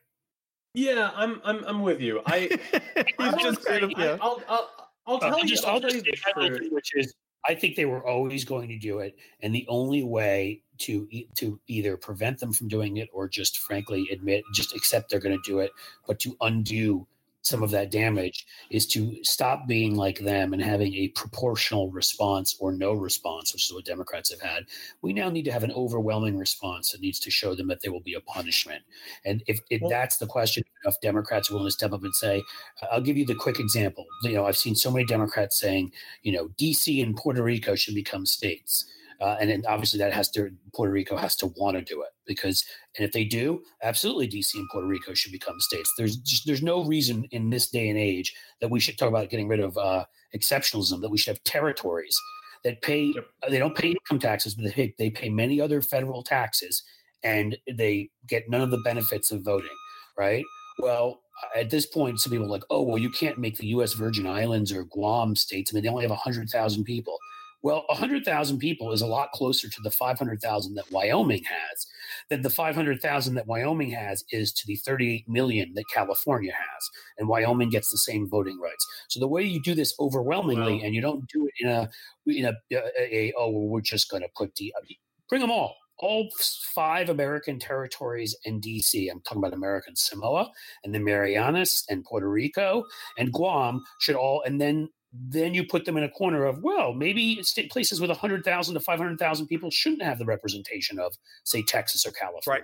[0.73, 2.21] Yeah, I'm, I'm, I'm with you.
[2.25, 2.49] I,
[3.19, 4.17] he's just, I, yeah.
[4.21, 4.69] I'll, I'll,
[5.05, 5.47] I'll tell uh, you.
[5.47, 6.71] Just, I'll, I'll tell you the truth.
[6.71, 7.13] which is,
[7.47, 11.59] I think they were always going to do it, and the only way to to
[11.67, 15.49] either prevent them from doing it or just frankly admit, just accept they're going to
[15.49, 15.71] do it,
[16.05, 17.07] but to undo
[17.41, 22.55] some of that damage is to stop being like them and having a proportional response
[22.59, 24.65] or no response, which is what Democrats have had.
[25.01, 27.91] We now need to have an overwhelming response that needs to show them that there
[27.91, 28.83] will be a punishment.
[29.25, 32.15] And if, if well, that's the question, if Democrats are willing to step up and
[32.15, 32.43] say,
[32.91, 34.05] I'll give you the quick example.
[34.23, 37.95] You know, I've seen so many Democrats saying, you know, DC and Puerto Rico should
[37.95, 38.85] become states.
[39.21, 42.09] Uh, and then obviously that has to Puerto Rico has to want to do it
[42.25, 42.65] because
[42.97, 45.91] and if they do, absolutely DC and Puerto Rico should become states.
[45.97, 49.29] There's just there's no reason in this day and age that we should talk about
[49.29, 50.05] getting rid of uh,
[50.35, 51.01] exceptionalism.
[51.01, 52.17] That we should have territories
[52.63, 53.25] that pay yep.
[53.49, 56.83] they don't pay income taxes, but they pay, they pay many other federal taxes,
[57.23, 59.69] and they get none of the benefits of voting.
[60.17, 60.43] Right?
[60.79, 61.21] Well,
[61.55, 63.93] at this point, some people are like, oh, well, you can't make the U.S.
[63.93, 65.71] Virgin Islands or Guam states.
[65.71, 67.17] I mean, they only have hundred thousand people.
[67.63, 71.87] Well, 100,000 people is a lot closer to the 500,000 that Wyoming has
[72.29, 76.89] than the 500,000 that Wyoming has is to the 38 million that California has.
[77.17, 78.85] And Wyoming gets the same voting rights.
[79.09, 80.81] So the way you do this overwhelmingly, wow.
[80.83, 81.89] and you don't do it in a,
[82.25, 84.85] in a, uh, a, a oh, we're just going to put the, uh,
[85.29, 86.29] bring them all all
[86.73, 89.09] five American territories in DC.
[89.09, 90.51] I'm talking about American Samoa
[90.83, 92.83] and the Marianas and Puerto Rico
[93.17, 96.93] and Guam should all, and then then you put them in a corner of well
[96.93, 102.11] maybe places with 100000 to 500000 people shouldn't have the representation of say texas or
[102.11, 102.63] california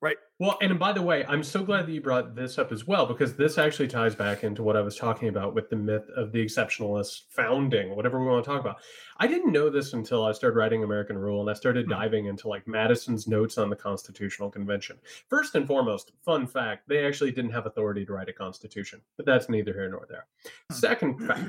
[0.00, 0.18] Right.
[0.38, 3.06] Well, and by the way, I'm so glad that you brought this up as well
[3.06, 6.30] because this actually ties back into what I was talking about with the myth of
[6.30, 8.82] the exceptionalist founding, whatever we want to talk about.
[9.16, 11.92] I didn't know this until I started writing American Rule and I started Hmm.
[11.92, 14.98] diving into like Madison's notes on the Constitutional Convention.
[15.30, 19.24] First and foremost, fun fact, they actually didn't have authority to write a constitution, but
[19.24, 20.26] that's neither here nor there.
[20.68, 20.74] Hmm.
[20.74, 21.44] Second fact,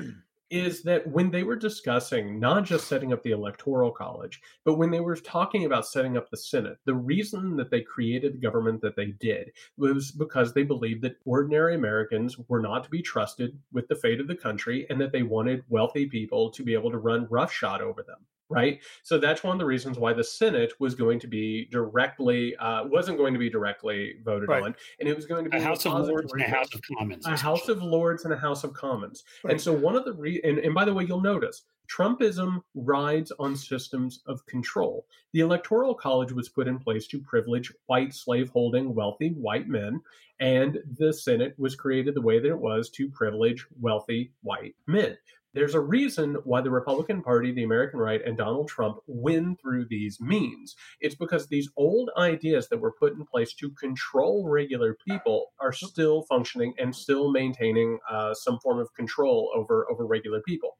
[0.50, 4.90] is that when they were discussing not just setting up the electoral college, but when
[4.90, 8.80] they were talking about setting up the Senate, the reason that they created the government
[8.80, 13.58] that they did was because they believed that ordinary Americans were not to be trusted
[13.72, 16.90] with the fate of the country and that they wanted wealthy people to be able
[16.90, 18.18] to run roughshod over them.
[18.48, 18.80] Right.
[19.02, 22.84] So that's one of the reasons why the Senate was going to be directly, uh,
[22.86, 24.62] wasn't going to be directly voted Right.
[24.62, 24.74] on.
[25.00, 27.26] And it was going to be A House of Lords and a House of Commons.
[27.26, 29.24] a House of Lords and a House of Commons.
[29.42, 29.52] Right.
[29.52, 33.32] And so one of the re- and, and by the way, you'll notice Trumpism rides
[33.38, 35.06] on systems of control.
[35.32, 40.00] The Electoral College was put in place to privilege white slave-holding wealthy white men,
[40.40, 45.16] and the Senate was created the way that it was to privilege wealthy white men.
[45.56, 49.86] There's a reason why the Republican Party, the American right, and Donald Trump win through
[49.88, 50.76] these means.
[51.00, 55.72] It's because these old ideas that were put in place to control regular people are
[55.72, 60.76] still functioning and still maintaining uh, some form of control over over regular people.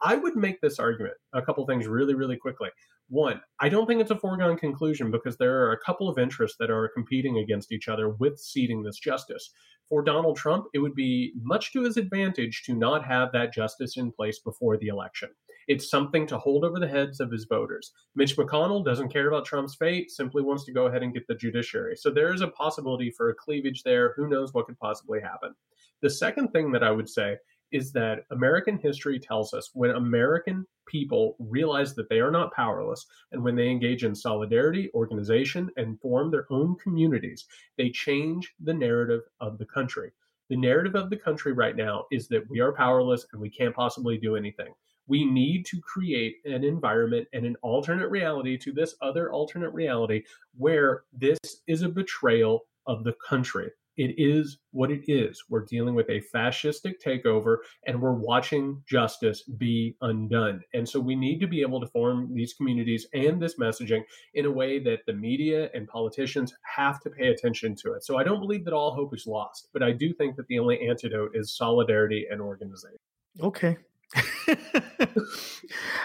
[0.00, 2.68] I would make this argument a couple things really, really quickly.
[3.10, 6.56] One, I don't think it's a foregone conclusion because there are a couple of interests
[6.60, 9.50] that are competing against each other with seating this justice.
[9.88, 13.96] For Donald Trump, it would be much to his advantage to not have that justice
[13.96, 15.30] in place before the election.
[15.66, 17.90] It's something to hold over the heads of his voters.
[18.14, 21.34] Mitch McConnell doesn't care about Trump's fate, simply wants to go ahead and get the
[21.34, 21.96] judiciary.
[21.96, 24.14] So there is a possibility for a cleavage there.
[24.16, 25.52] Who knows what could possibly happen?
[26.00, 27.38] The second thing that I would say
[27.72, 33.06] is that American history tells us when American people realize that they are not powerless
[33.32, 37.46] and when they engage in solidarity, organization, and form their own communities,
[37.76, 40.10] they change the narrative of the country.
[40.48, 43.74] The narrative of the country right now is that we are powerless and we can't
[43.74, 44.74] possibly do anything.
[45.06, 50.24] We need to create an environment and an alternate reality to this other alternate reality
[50.56, 53.70] where this is a betrayal of the country.
[53.96, 55.42] It is what it is.
[55.48, 60.62] We're dealing with a fascistic takeover and we're watching justice be undone.
[60.74, 64.02] And so we need to be able to form these communities and this messaging
[64.34, 68.04] in a way that the media and politicians have to pay attention to it.
[68.04, 70.58] So I don't believe that all hope is lost, but I do think that the
[70.58, 72.98] only antidote is solidarity and organization.
[73.40, 73.76] Okay.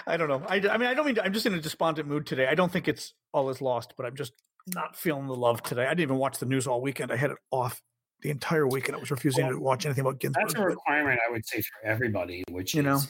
[0.06, 0.42] I don't know.
[0.46, 2.46] I, I mean, I don't mean to, I'm just in a despondent mood today.
[2.46, 4.32] I don't think it's all is lost, but I'm just
[4.74, 5.84] not feeling the love today.
[5.86, 7.12] I didn't even watch the news all weekend.
[7.12, 7.80] I had it off
[8.22, 8.96] the entire weekend.
[8.96, 10.44] I was refusing Well, to watch anything about Ginsburg.
[10.48, 12.42] That's a requirement, I would say, for everybody.
[12.50, 13.00] Which You is, know?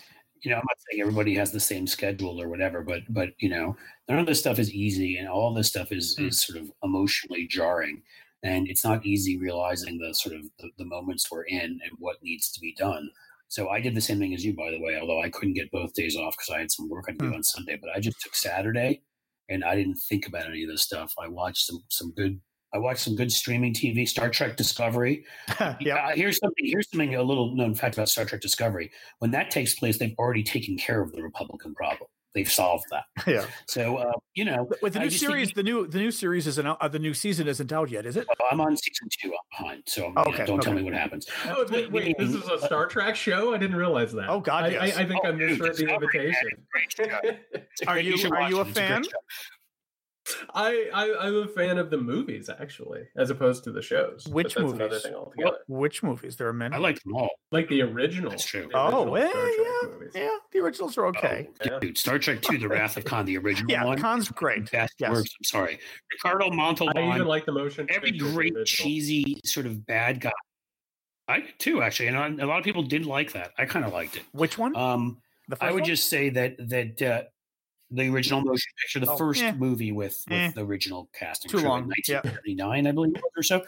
[0.42, 3.48] you know, I'm not saying everybody has the same schedule or whatever, but but you
[3.48, 3.76] know,
[4.08, 6.26] none of this stuff is easy, and all this stuff is Hmm.
[6.26, 8.02] is sort of emotionally jarring,
[8.42, 12.22] and it's not easy realizing the sort of the, the moments we're in and what
[12.22, 13.08] needs to be done.
[13.48, 14.98] So I did the same thing as you, by the way.
[15.00, 17.24] Although I couldn't get both days off because I had some work I had to
[17.26, 17.36] do Hmm.
[17.36, 19.02] on Sunday, but I just took Saturday,
[19.48, 21.12] and I didn't think about any of this stuff.
[21.18, 22.40] I watched some some good.
[22.74, 25.24] I watched some good streaming TV, Star Trek Discovery.
[25.80, 26.08] yeah.
[26.08, 26.64] Uh, here's something.
[26.66, 27.14] Here's something.
[27.14, 28.90] A little known fact about Star Trek Discovery.
[29.20, 32.08] When that takes place, they've already taken care of the Republican problem.
[32.36, 33.04] They've solved that.
[33.26, 33.46] Yeah.
[33.66, 36.46] So uh, you know, With the new just think series, the new the new series
[36.46, 36.76] isn't out.
[36.82, 38.26] Uh, the new season isn't out yet, is it?
[38.28, 39.32] well, I'm on season two.
[39.32, 39.82] I'm behind.
[39.86, 41.26] So you know, don't tell me what happens.
[41.46, 43.54] Oh, th- wait, this is a Star Trek show?
[43.54, 44.28] I didn't realize that.
[44.28, 44.96] Oh, God, I, yes.
[44.98, 46.48] I, I think Oh, I dude, misread the invitation.
[46.70, 47.18] great show.
[47.52, 48.68] It's a Are great- you- are you a it.
[48.68, 49.04] It's fan?
[50.26, 50.46] Show.
[50.54, 54.26] I, I I'm a fan of the movies actually, as opposed to the shows.
[54.28, 55.02] Which that's Another movies?
[55.02, 55.58] thing altogether.
[55.68, 56.36] Which movies?
[56.36, 56.74] There are many.
[56.74, 57.30] I like them all.
[57.52, 58.30] Like the original.
[58.30, 58.68] That's true.
[58.70, 60.12] the Oh, well, yeah, movies.
[60.14, 60.36] yeah.
[60.52, 61.48] The originals are okay.
[61.50, 61.78] Oh, Yeah.
[61.80, 63.98] dude, Star Trek Two: The Wrath of Khan, the original yeah, one.
[64.00, 64.70] Khan's great.
[64.70, 65.10] Best Yes.
[65.10, 65.30] works.
[65.38, 65.78] I'm sorry,
[66.12, 66.96] Ricardo Montalban.
[66.96, 67.86] I even like the motion.
[67.90, 68.64] every picture of the great original.
[68.64, 70.32] cheesy sort of bad guy.
[71.28, 73.50] I did too, actually, and a lot of people didn't like that.
[73.58, 74.22] I kind of liked it.
[74.32, 74.76] Which one?
[74.76, 75.18] Um,
[75.48, 75.84] the I would one?
[75.88, 77.22] just say that that uh,
[77.90, 79.52] the original motion picture, the Oh, first eh.
[79.52, 80.50] movie with with Eh.
[80.54, 82.20] the original casting, Too long, yeah.
[82.22, 83.64] 1979, I believe, or so.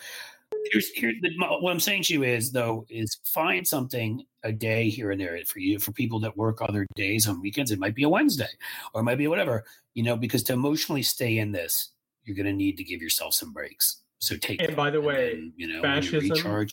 [0.72, 1.12] Here's here.
[1.20, 5.20] The, what I'm saying to you is, though, is find something a day here and
[5.20, 7.70] there for you for people that work other days on weekends.
[7.70, 8.48] It might be a Wednesday,
[8.92, 9.64] or it might be whatever,
[9.94, 11.90] you know, because to emotionally stay in this,
[12.24, 14.02] you're going to need to give yourself some breaks.
[14.20, 14.60] So take.
[14.62, 16.66] And by the way, then, you know, fascism-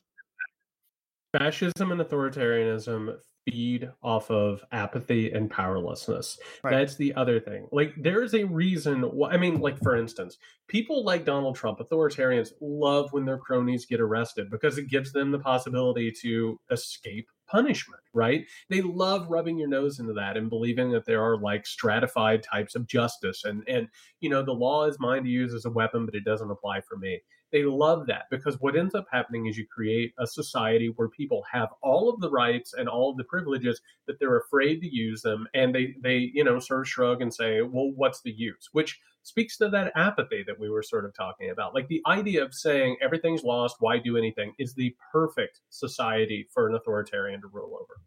[1.38, 6.40] fascism and authoritarianism feed off of apathy and powerlessness.
[6.64, 6.72] Right.
[6.72, 7.68] That's the other thing.
[7.72, 10.38] Like there is a reason why I mean like for instance,
[10.68, 15.32] people like Donald Trump, authoritarians love when their cronies get arrested because it gives them
[15.32, 18.46] the possibility to escape punishment, right?
[18.70, 22.76] They love rubbing your nose into that and believing that there are like stratified types
[22.76, 23.88] of justice and and
[24.20, 26.82] you know the law is mine to use as a weapon, but it doesn't apply
[26.82, 27.22] for me.
[27.52, 31.44] They love that because what ends up happening is you create a society where people
[31.52, 35.22] have all of the rights and all of the privileges that they're afraid to use
[35.22, 38.70] them, and they they you know sort of shrug and say, well, what's the use?
[38.72, 41.74] Which speaks to that apathy that we were sort of talking about.
[41.74, 46.68] Like the idea of saying everything's lost, why do anything, is the perfect society for
[46.70, 48.02] an authoritarian to rule over.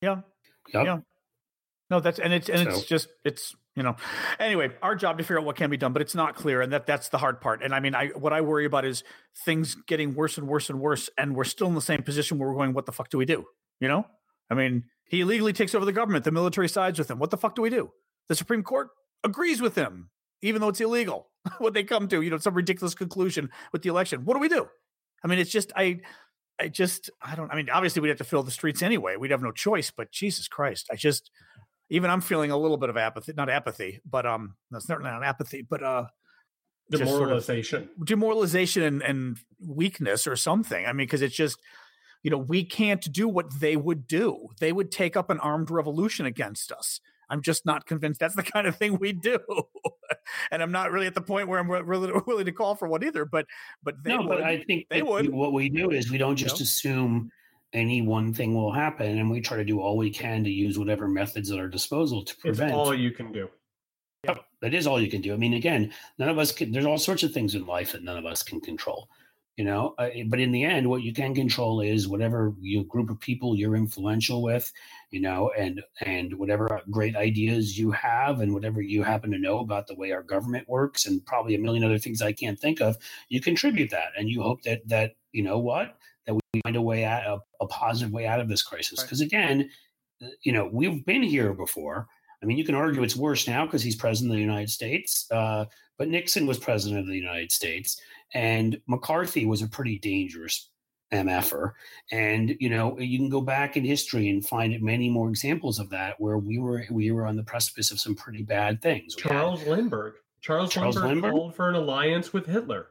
[0.00, 0.20] Yeah.
[0.72, 0.84] Yep.
[0.86, 0.98] Yeah.
[1.90, 3.96] No, that's and it's and So- it's just it's you know?
[4.38, 6.72] Anyway our job to figure out what can be done but it's not clear and
[6.72, 7.62] that that's the hard part.
[7.62, 9.04] And i mean i what i worry about is
[9.44, 12.48] things getting worse and worse and worse and we're still in the same position where
[12.48, 13.44] we're going what the fuck do we do?
[13.80, 14.06] You know?
[14.50, 16.24] I mean he illegally takes over the government.
[16.24, 17.18] The military sides with him.
[17.18, 17.90] What the fuck do we do?
[18.28, 18.90] The supreme court
[19.24, 20.10] agrees with him
[20.42, 21.28] even though it's illegal.
[21.58, 24.24] What they come to you know some ridiculous conclusion with the election.
[24.24, 24.68] What do we do?
[25.24, 26.00] I mean it's just i
[26.60, 29.16] i just i don't i mean obviously we'd have to fill the streets anyway.
[29.16, 31.30] We'd have no choice but jesus christ i just
[31.92, 35.22] even i'm feeling a little bit of apathy not apathy but um that's certainly not
[35.22, 36.04] apathy but uh
[36.90, 37.88] just sort of- Demoralization.
[38.04, 40.84] demoralization and, and weakness or something.
[40.84, 41.58] I mean, because it's just,
[42.22, 44.48] you know, we can't do what they would do.
[44.60, 47.00] They would take up an armed revolution against us.
[47.30, 49.38] I'm just not convinced that's the kind of thing we do.
[50.50, 53.04] and I'm not really at the point where I'm really willing to call for one
[53.04, 53.24] either.
[53.24, 53.46] But,
[53.82, 54.28] but they no, would.
[54.28, 55.30] but I think They would.
[55.32, 56.64] what we do is we don't just know?
[56.64, 57.30] assume
[57.72, 60.78] any one thing will happen, and we try to do all we can to use
[60.78, 63.48] whatever methods at our disposal to prevent It's all you can do.
[64.24, 65.32] Yep, that is all you can do.
[65.32, 66.70] I mean, again, none of us can.
[66.70, 69.08] There's all sorts of things in life that none of us can control.
[69.56, 73.10] You know, uh, but in the end, what you can control is whatever you group
[73.10, 74.72] of people you're influential with,
[75.10, 79.58] you know, and and whatever great ideas you have, and whatever you happen to know
[79.58, 82.80] about the way our government works, and probably a million other things I can't think
[82.80, 82.96] of.
[83.28, 86.82] You contribute that, and you hope that that you know what that we find a
[86.82, 88.98] way out, a, a positive way out of this crisis.
[88.98, 89.06] Right.
[89.06, 89.70] Because again,
[90.22, 92.06] uh, you know, we've been here before.
[92.42, 95.26] I mean, you can argue it's worse now because he's president of the United States,
[95.30, 95.66] uh,
[95.96, 98.00] but Nixon was president of the United States,
[98.34, 100.68] and McCarthy was a pretty dangerous
[101.12, 101.72] MFer.
[102.10, 105.90] And you know, you can go back in history and find many more examples of
[105.90, 109.14] that where we were we were on the precipice of some pretty bad things.
[109.16, 110.14] We had- Charles Lindbergh.
[110.40, 111.30] Charles, Charles Lindbergh, Lindbergh?
[111.30, 112.88] called for an alliance with Hitler.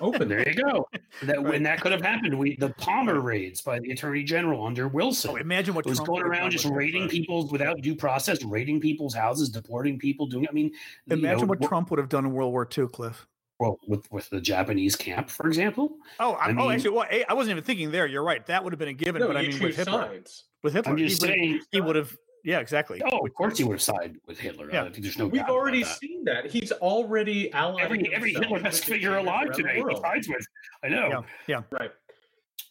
[0.00, 0.28] Open.
[0.28, 0.88] there you go.
[1.24, 1.52] That Right.
[1.52, 5.30] when that could have happened, we the Palmer raids by the Attorney General under Wilson.
[5.32, 8.80] oh, imagine what It was Trump going around just raiding people without due process, raiding
[8.80, 10.46] people's houses, deporting people, doing.
[10.48, 10.72] I mean,
[11.06, 13.26] you Imagine know, what Trump would have done in World War II, Cliff.
[13.60, 15.96] well, with with the Japanese camp, for example.
[16.18, 18.06] Oh, I, I oh, actually, well, I I wasn't even thinking there.
[18.06, 18.44] You're right.
[18.46, 19.20] That would have been a given.
[19.20, 20.44] No, but I mean, with Hitler, sides.
[20.64, 22.16] with Hitler, I'm just he would- he would have.
[22.44, 23.00] Yeah, exactly.
[23.04, 24.68] Oh, of course he would have sided with Hitler.
[24.72, 24.84] Yeah.
[24.84, 25.26] I think there's no.
[25.26, 25.98] We've doubt about already that.
[25.98, 26.50] seen that.
[26.50, 27.84] He's already allied.
[27.84, 29.82] every every Hitler with best figure dictators alive today.
[29.88, 30.46] He sides with.
[30.82, 31.24] I know.
[31.46, 31.62] Yeah.
[31.70, 31.90] Right.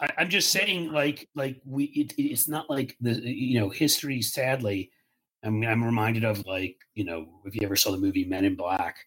[0.02, 4.22] I, I'm just saying, like, like we, it, it's not like the, you know, history.
[4.22, 4.92] Sadly,
[5.44, 8.46] I mean, I'm reminded of like, you know, if you ever saw the movie Men
[8.46, 8.98] in Black,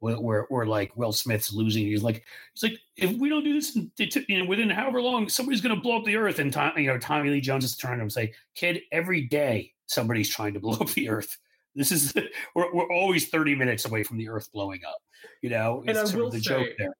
[0.00, 1.84] where, where like Will Smith's losing.
[1.86, 2.24] He's like,
[2.54, 3.90] he's like, if we don't do this, in-
[4.28, 6.38] you know, within however long, somebody's going to blow up the earth.
[6.38, 9.22] And Tom, you know, Tommy Lee Jones is turning to him and say, kid, every
[9.22, 11.36] day somebody's trying to blow up the earth.
[11.74, 12.12] This is
[12.54, 14.98] we're, we're always 30 minutes away from the earth blowing up.
[15.42, 16.94] You know, And I it's sort of will the say- joke there.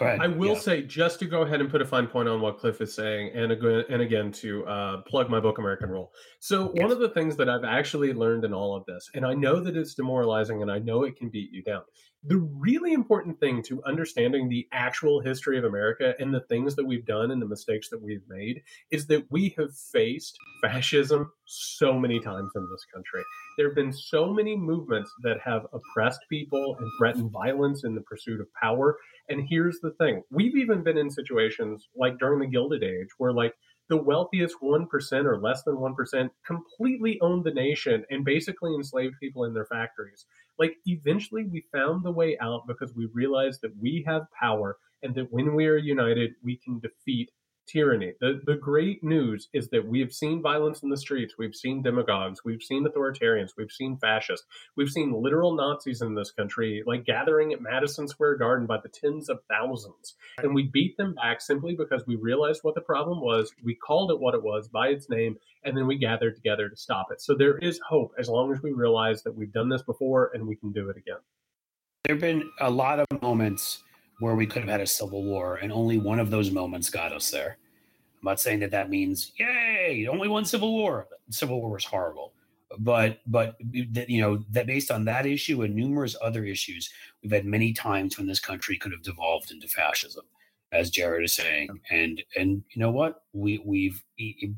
[0.00, 0.20] Ahead.
[0.20, 0.58] I will Yeah.
[0.60, 3.30] say, just to go ahead and put a fine point on what Cliff is saying,
[3.34, 6.12] and again, and again to uh, plug my book, American Rule.
[6.40, 9.32] So, one of the things that I've actually learned in all of this, and I
[9.32, 11.82] know that it's demoralizing, and I know it can beat you down.
[12.24, 16.84] The really important thing to understanding the actual history of America and the things that
[16.84, 21.98] we've done and the mistakes that we've made is that we have faced fascism so
[21.98, 23.22] many times in this country.
[23.56, 28.02] There have been so many movements that have oppressed people and threatened violence in the
[28.02, 28.98] pursuit of power
[29.28, 33.32] and here's the thing we've even been in situations like during the Gilded Age where,
[33.32, 33.54] like,
[33.88, 39.44] the wealthiest 1% or less than 1% completely owned the nation and basically enslaved people
[39.44, 40.26] in their factories.
[40.58, 45.14] Like, eventually we found the way out because we realized that we have power and
[45.14, 47.30] that when we are united, we can defeat
[47.68, 48.14] tyranny.
[48.20, 51.82] The, the great news is that we have seen violence in the streets, we've seen
[51.82, 54.46] demagogues, we've seen authoritarians, we've seen fascists.
[54.76, 58.88] We've seen literal Nazis in this country, like gathering at Madison Square Garden by the
[58.88, 60.14] tens of thousands.
[60.38, 64.10] And we beat them back simply because we realized what the problem was, we called
[64.10, 67.20] it what it was by its name, and then we gathered together to stop it.
[67.20, 70.46] So there is hope as long as we realize that we've done this before and
[70.46, 71.18] we can do it again.
[72.04, 73.82] there have been a lot of moments
[74.18, 77.12] where we could have had a civil war, and only one of those moments got
[77.12, 77.58] us there.
[78.20, 81.06] I'm not saying that that means yay, only one civil war.
[81.30, 82.32] Civil war was horrible,
[82.78, 86.90] but but you know that based on that issue and numerous other issues,
[87.22, 90.24] we've had many times when this country could have devolved into fascism.
[90.72, 91.80] As Jared is saying.
[91.90, 93.22] And and you know what?
[93.32, 94.02] We we've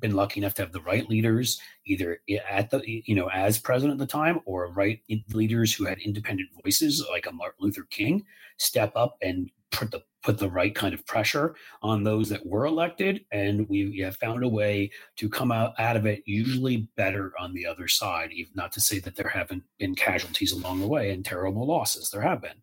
[0.01, 4.01] been lucky enough to have the right leaders, either at the you know as president
[4.01, 5.01] at the time, or right
[5.33, 8.25] leaders who had independent voices, like a Martin Luther King,
[8.59, 12.67] step up and put the put the right kind of pressure on those that were
[12.67, 17.33] elected, and we have found a way to come out out of it usually better
[17.39, 18.33] on the other side.
[18.33, 22.11] Even not to say that there haven't been casualties along the way and terrible losses,
[22.11, 22.61] there have been,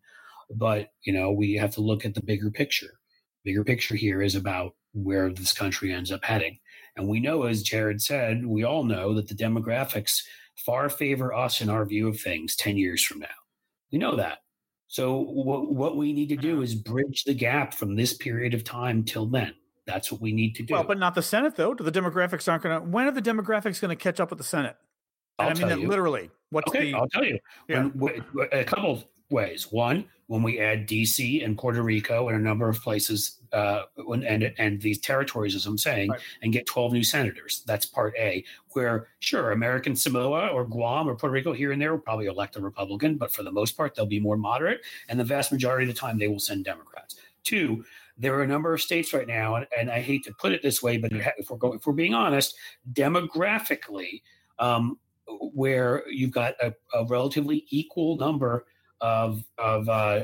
[0.50, 2.97] but you know we have to look at the bigger picture
[3.44, 6.58] bigger picture here is about where this country ends up heading.
[6.96, 10.22] And we know, as Jared said, we all know that the demographics
[10.56, 13.26] far favor us in our view of things 10 years from now.
[13.92, 14.38] We know that.
[14.88, 16.64] So, what, what we need to do mm-hmm.
[16.64, 19.54] is bridge the gap from this period of time till then.
[19.86, 20.74] That's what we need to do.
[20.74, 21.74] Well, but not the Senate, though.
[21.74, 22.86] The demographics aren't going to.
[22.86, 24.76] When are the demographics going to catch up with the Senate?
[25.38, 26.30] I'll I mean, that literally.
[26.50, 26.98] What's okay, the?
[26.98, 27.38] I'll tell you.
[27.68, 27.84] Yeah.
[27.84, 29.70] When, a couple ways.
[29.70, 34.52] One, when we add DC and Puerto Rico and a number of places, uh, and
[34.58, 36.20] and these territories, as I'm saying, right.
[36.42, 37.62] and get 12 new senators.
[37.66, 38.44] That's part A.
[38.72, 42.56] Where sure, American Samoa or Guam or Puerto Rico here and there will probably elect
[42.56, 45.88] a Republican, but for the most part, they'll be more moderate, and the vast majority
[45.88, 47.16] of the time, they will send Democrats.
[47.42, 47.84] Two,
[48.18, 50.62] there are a number of states right now, and, and I hate to put it
[50.62, 52.54] this way, but if we're going, if we're being honest,
[52.92, 54.22] demographically.
[54.58, 54.98] Um,
[55.52, 58.64] where you've got a, a relatively equal number
[59.00, 60.22] of of uh,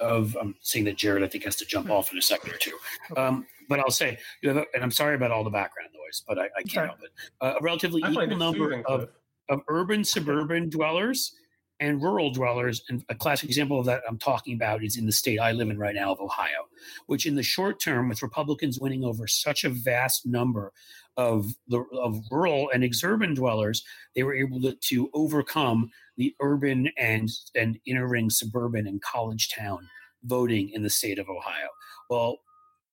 [0.00, 1.92] of I'm seeing that Jared I think has to jump hmm.
[1.92, 2.76] off in a second or two.
[3.16, 6.24] Um, but I'll say, you have, a, and I'm sorry about all the background noise,
[6.26, 7.10] but I, I can't help it.
[7.40, 9.08] Uh, a relatively equal number of,
[9.48, 11.36] of urban suburban dwellers
[11.80, 12.82] and rural dwellers.
[12.88, 15.70] And a classic example of that I'm talking about is in the state I live
[15.70, 16.68] in right now of Ohio,
[17.06, 20.72] which in the short term, with Republicans winning over such a vast number
[21.16, 26.90] of the of rural and exurban dwellers, they were able to, to overcome the urban
[26.98, 29.88] and and inner ring suburban and college town
[30.24, 31.68] voting in the state of Ohio.
[32.08, 32.38] Well,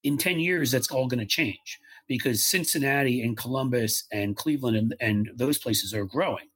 [0.03, 4.95] in 10 years, that's all going to change because Cincinnati and Columbus and Cleveland and,
[5.01, 6.47] and those places are growing.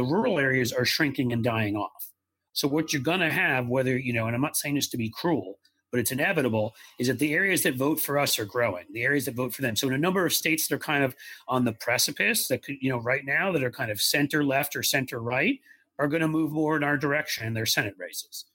[0.00, 2.10] The rural areas are shrinking and dying off.
[2.54, 4.96] So what you're going to have, whether, you know, and I'm not saying this to
[4.96, 5.58] be cruel,
[5.90, 9.26] but it's inevitable, is that the areas that vote for us are growing, the areas
[9.26, 9.76] that vote for them.
[9.76, 11.14] So in a number of states that are kind of
[11.48, 14.74] on the precipice that could, you know, right now that are kind of center left
[14.74, 15.60] or center right
[15.98, 18.46] are going to move more in our direction in their Senate races.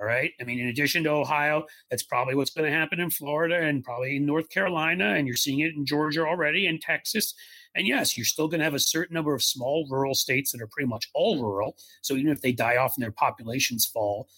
[0.00, 0.32] All right.
[0.40, 3.84] I mean, in addition to Ohio, that's probably what's going to happen in Florida and
[3.84, 5.12] probably in North Carolina.
[5.14, 7.34] And you're seeing it in Georgia already and Texas.
[7.76, 10.62] And yes, you're still going to have a certain number of small rural states that
[10.62, 11.76] are pretty much all rural.
[12.02, 14.28] So even if they die off and their populations fall,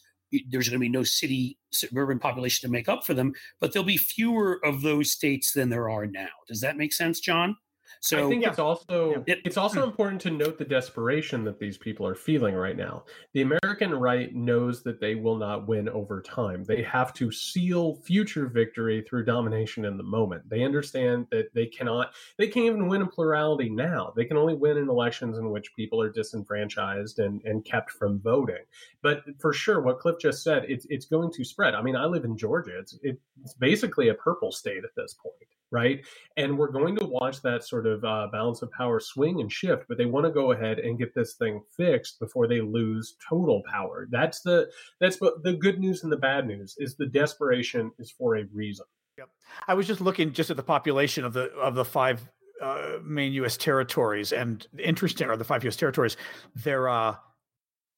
[0.51, 3.87] there's going to be no city suburban population to make up for them, but there'll
[3.87, 6.29] be fewer of those states than there are now.
[6.47, 7.57] Does that make sense, John?
[8.01, 8.51] So I think yeah.
[8.51, 9.35] it's also yeah.
[9.45, 9.89] it's also hmm.
[9.89, 13.05] important to note the desperation that these people are feeling right now.
[13.35, 16.65] The American right knows that they will not win over time.
[16.65, 20.49] They have to seal future victory through domination in the moment.
[20.49, 24.13] They understand that they cannot they can't even win a plurality now.
[24.17, 28.21] They can only win in elections in which people are disenfranchised and, and kept from
[28.21, 28.65] voting.
[29.03, 31.75] But for sure, what Cliff just said, it's it's going to spread.
[31.75, 32.79] I mean, I live in Georgia.
[32.79, 35.35] It's it's basically a purple state at this point
[35.71, 36.05] right?
[36.37, 39.85] And we're going to watch that sort of uh, balance of power swing and shift,
[39.89, 43.63] but they want to go ahead and get this thing fixed before they lose total
[43.71, 44.09] power.
[44.11, 48.37] That's the that's the good news and the bad news is the desperation is for
[48.37, 48.87] a reason.
[49.19, 49.29] Yep.
[49.67, 52.29] I was just looking just at the population of the of the five
[52.63, 53.57] uh, main U.S.
[53.57, 55.77] territories, and interesting are the five U.S.
[55.77, 56.17] territories.
[56.55, 57.17] There are uh,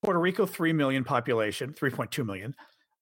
[0.03, 2.55] Puerto Rico, three million population, three point two million.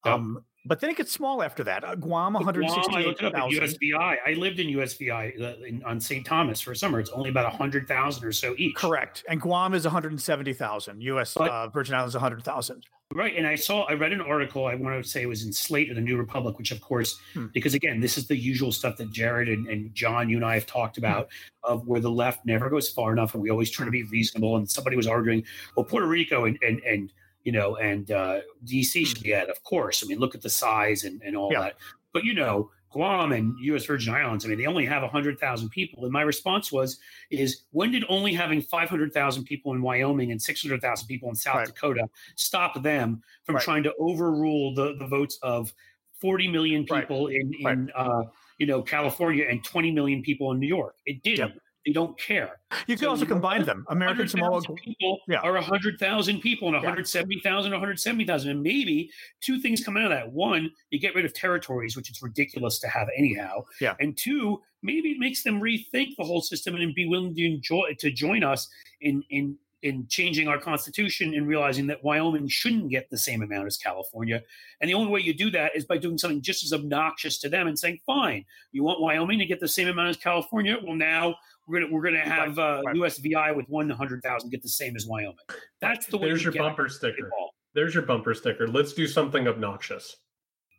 [0.05, 0.15] Yep.
[0.15, 1.83] Um, but then it gets small after that.
[1.83, 3.61] Uh, Guam, 168,000.
[3.61, 4.17] USVI.
[4.27, 6.25] I lived in USVI uh, in, on St.
[6.25, 7.01] Thomas for a summer.
[7.01, 8.77] It's only about 100,000 or so each.
[8.77, 9.25] Correct.
[9.29, 11.01] And Guam is 170,000.
[11.01, 12.85] US but, uh, Virgin Islands 100,000.
[13.15, 13.35] Right.
[13.35, 15.91] And I saw, I read an article, I want to say it was in Slate
[15.91, 17.47] or the New Republic, which of course, hmm.
[17.55, 20.53] because again, this is the usual stuff that Jared and, and John, you and I
[20.53, 21.05] have talked hmm.
[21.07, 21.29] about
[21.65, 21.73] hmm.
[21.73, 24.57] of where the left never goes far enough and we always try to be reasonable.
[24.57, 25.43] And somebody was arguing,
[25.75, 27.11] well, Puerto Rico and, and, and
[27.49, 30.05] you know, and uh, DC should be at, of course.
[30.05, 31.61] I mean, look at the size and, and all yeah.
[31.61, 31.77] that.
[32.13, 33.87] But, you know, Guam and U.S.
[33.87, 36.05] Virgin Islands, I mean, they only have 100,000 people.
[36.05, 36.99] And my response was,
[37.31, 41.67] is when did only having 500,000 people in Wyoming and 600,000 people in South right.
[41.69, 43.65] Dakota stop them from right.
[43.65, 45.73] trying to overrule the, the votes of
[46.21, 47.37] 40 million people right.
[47.37, 48.25] in, in uh,
[48.59, 50.97] you know, California and 20 million people in New York?
[51.07, 51.49] It didn't.
[51.49, 51.63] Yep.
[51.89, 52.61] They don't care.
[52.87, 53.87] You can so, also combine them.
[53.89, 55.39] American Samoa people yeah.
[55.39, 58.51] are 100,000 people and 170,000, 170,000.
[58.51, 59.11] And maybe
[59.41, 60.31] two things come out of that.
[60.31, 63.65] One, you get rid of territories, which it's ridiculous to have anyhow.
[63.81, 63.95] Yeah.
[64.01, 67.97] And two, maybe it makes them rethink the whole system and be willing to enjoy
[68.01, 68.69] to join us
[69.01, 73.67] in in in changing our constitution and realizing that Wyoming shouldn't get the same amount
[73.67, 74.43] as California.
[74.81, 77.49] And the only way you do that is by doing something just as obnoxious to
[77.49, 80.77] them and saying, "Fine, you want Wyoming to get the same amount as California?
[80.83, 81.37] Well, now
[81.69, 85.07] we're gonna we're gonna have uh, USVI with one hundred thousand get the same as
[85.07, 85.37] Wyoming."
[85.81, 86.29] That's the way.
[86.29, 87.31] There's your bumper sticker.
[87.75, 88.67] There's your bumper sticker.
[88.67, 90.17] Let's do something obnoxious.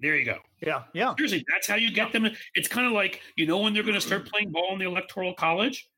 [0.01, 0.37] There you go.
[0.61, 1.13] Yeah, yeah.
[1.15, 2.27] Seriously, that's how you get them.
[2.55, 4.85] It's kind of like you know when they're going to start playing ball in the
[4.85, 5.89] electoral college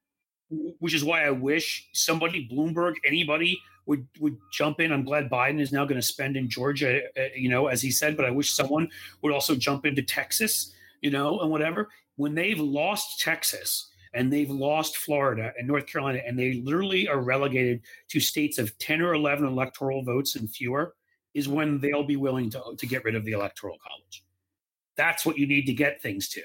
[0.79, 4.91] which is why I wish somebody, Bloomberg, anybody would would jump in.
[4.91, 7.91] I'm glad Biden is now going to spend in Georgia, uh, you know, as he
[7.91, 8.17] said.
[8.17, 8.89] But I wish someone
[9.21, 11.89] would also jump into Texas, you know, and whatever.
[12.17, 17.21] When they've lost Texas and they've lost Florida and North Carolina, and they literally are
[17.21, 20.95] relegated to states of ten or eleven electoral votes and fewer,
[21.33, 24.23] is when they'll be willing to to get rid of the electoral college.
[24.95, 26.41] That's what you need to get things to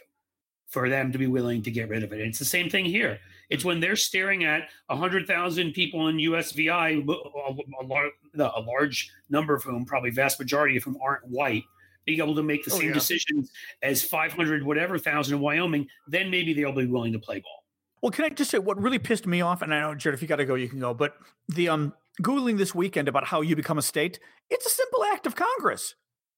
[0.69, 2.19] for them to be willing to get rid of it.
[2.19, 3.19] And it's the same thing here.
[3.51, 9.63] It's when they're staring at 100,000 people in USVI, a, large, a large number of
[9.63, 11.63] whom, probably vast majority of whom aren't white,
[12.05, 12.95] being able to make the oh, same yeah.
[12.95, 13.51] decisions
[13.83, 17.56] as 500 whatever thousand in Wyoming, then maybe they'll be willing to play ball.
[18.03, 19.63] Well, can I just say what really pissed me off?
[19.63, 20.95] And I know, Jared, if you got to go, you can go.
[20.95, 21.15] But
[21.49, 24.19] the um, Googling this weekend about how you become a state,
[24.51, 25.95] it's a simple act of Congress.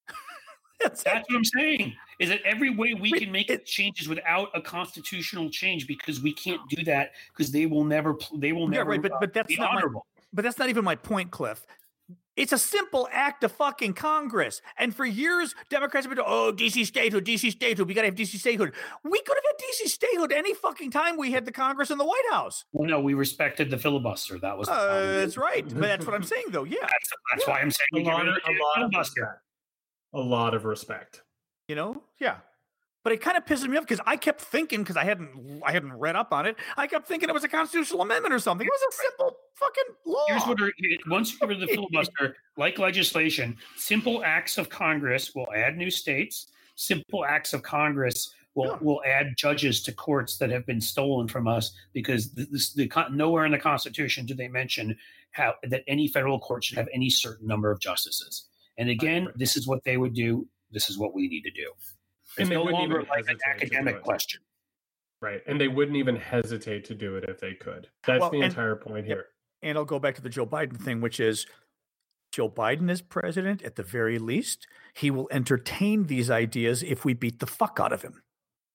[0.80, 1.94] That's, That's what I'm saying.
[2.20, 6.32] Is that every way we can make it, changes without a constitutional change because we
[6.32, 9.56] can't do that because they will never they will never yeah, right, but, but that's
[9.56, 10.06] not honorable.
[10.16, 11.64] My, but that's not even my point, Cliff.
[12.38, 14.62] It's a simple act of fucking Congress.
[14.78, 17.88] And for years, Democrats have been, oh, DC statehood, DC statehood.
[17.88, 18.72] We got to have DC statehood.
[19.02, 22.06] We could have had DC statehood any fucking time we had the Congress and the
[22.06, 22.64] White House.
[22.72, 24.38] Well, no, we respected the filibuster.
[24.38, 25.68] That was uh, that's right.
[25.68, 26.64] But that's what I'm saying, though.
[26.64, 27.54] Yeah, that's, that's yeah.
[27.54, 29.42] why I'm saying a lot, of, a lot of filibuster
[30.14, 31.22] a lot of respect.
[31.68, 32.36] You know, yeah.
[33.08, 35.72] But it kind of pisses me off because I kept thinking because I hadn't I
[35.72, 36.56] hadn't read up on it.
[36.76, 38.66] I kept thinking it was a constitutional amendment or something.
[38.66, 40.26] It was a simple fucking law.
[40.28, 40.70] Here's what are,
[41.06, 45.78] once you get rid of the filibuster, like legislation, simple acts of Congress will add
[45.78, 46.48] new states.
[46.74, 48.78] Simple acts of Congress will yeah.
[48.82, 52.44] will add judges to courts that have been stolen from us because the,
[52.76, 54.94] the nowhere in the Constitution do they mention
[55.30, 58.48] how that any federal court should have any certain number of justices.
[58.76, 60.46] And again, this is what they would do.
[60.70, 61.72] This is what we need to do.
[62.36, 64.40] It's no longer like an academic question.
[65.20, 65.40] Right.
[65.46, 67.88] And they wouldn't even hesitate to do it if they could.
[68.06, 69.26] That's well, the and, entire point here.
[69.62, 71.46] And I'll go back to the Joe Biden thing, which is
[72.30, 74.68] Joe Biden is president at the very least.
[74.94, 78.22] He will entertain these ideas if we beat the fuck out of him.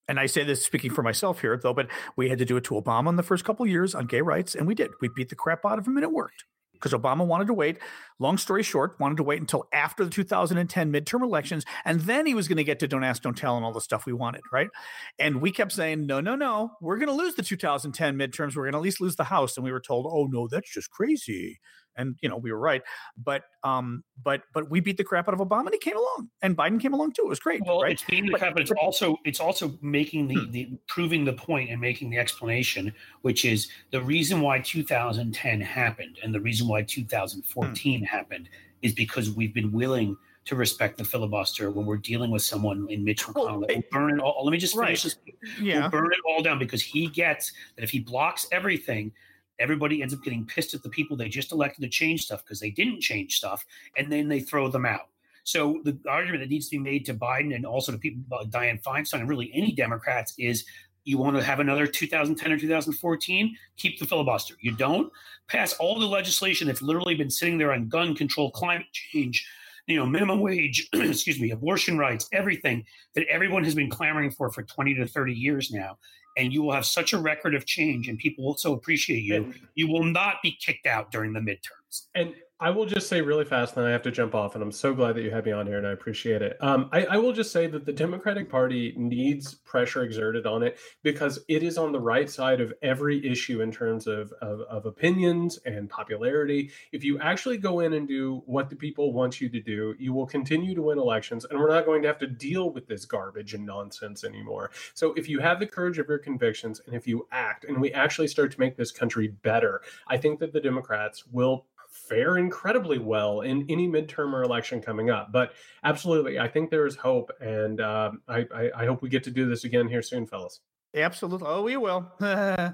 [0.05, 2.65] And I say this speaking for myself here, though, but we had to do it
[2.65, 4.91] to Obama in the first couple years on gay rights, and we did.
[4.99, 6.43] We beat the crap out of him, and it worked
[6.83, 7.79] because Obama wanted to wait.
[8.19, 12.33] Long story short, wanted to wait until after the 2010 midterm elections, and then he
[12.33, 14.41] was going to get to don't ask, don't tell, and all the stuff we wanted,
[14.51, 14.69] right?
[15.17, 18.55] And we kept saying, no, no, no, we're going to lose the 2010 midterms.
[18.55, 20.71] We're going to at least lose the House, and we were told, oh no, that's
[20.71, 21.59] just crazy
[21.97, 22.81] and you know we were right
[23.17, 26.29] but um but but we beat the crap out of obama and he came along
[26.41, 27.93] and biden came along too it was great well right?
[27.93, 30.51] it's beating the crap but it's also it's also making the, hmm.
[30.51, 36.19] the proving the point and making the explanation which is the reason why 2010 happened
[36.23, 38.05] and the reason why 2014 hmm.
[38.05, 38.49] happened
[38.81, 43.03] is because we've been willing to respect the filibuster when we're dealing with someone in
[43.03, 43.59] Mitch McConnell.
[43.59, 44.43] Well, we'll burn it all.
[44.43, 45.15] Let me just finish right.
[45.25, 45.59] this.
[45.61, 45.81] Yeah.
[45.81, 49.13] We'll burn it all down because he gets that if he blocks everything,
[49.59, 52.59] everybody ends up getting pissed at the people they just elected to change stuff because
[52.59, 53.65] they didn't change stuff,
[53.97, 55.07] and then they throw them out.
[55.43, 58.49] So the argument that needs to be made to Biden and also to people like
[58.49, 60.65] Dianne Feinstein and really any Democrats is
[61.03, 64.55] you want to have another 2010 or 2014, keep the filibuster.
[64.61, 65.11] You don't
[65.47, 69.45] pass all the legislation that's literally been sitting there on gun control, climate change,
[69.85, 72.85] you know, minimum wage, excuse me, abortion rights, everything
[73.15, 75.97] that everyone has been clamoring for for 20 to 30 years now
[76.37, 79.53] and you will have such a record of change and people will so appreciate you
[79.75, 82.07] you will not be kicked out during the midterms.
[82.15, 82.33] And
[82.63, 84.93] I will just say really fast, then I have to jump off, and I'm so
[84.93, 86.55] glad that you had me on here, and I appreciate it.
[86.61, 90.77] Um, I, I, will just say that the Democratic Party needs pressure exerted on it
[91.01, 94.85] because it is on the right side of every issue in terms of, of, of
[94.85, 96.71] opinions and popularity.
[96.93, 100.13] If you actually go in and do what the people want you to do, you
[100.13, 103.03] will continue to win elections, and we're not going to have to deal with this
[103.03, 104.71] garbage and nonsense anymore.
[104.93, 107.91] So if you have the courage of your convictions, and if you act, and we
[107.91, 111.65] actually start to make this country better, I think that the Democrats will
[112.13, 115.31] fare incredibly well in any midterm or election coming up.
[115.31, 115.53] But
[115.83, 119.31] absolutely, I think there is hope, and uh, I, I, I, hope we get to
[119.31, 120.59] do this again here soon, fellas.
[120.95, 121.47] Absolutely.
[121.47, 122.11] Oh, we will.
[122.21, 122.73] yeah,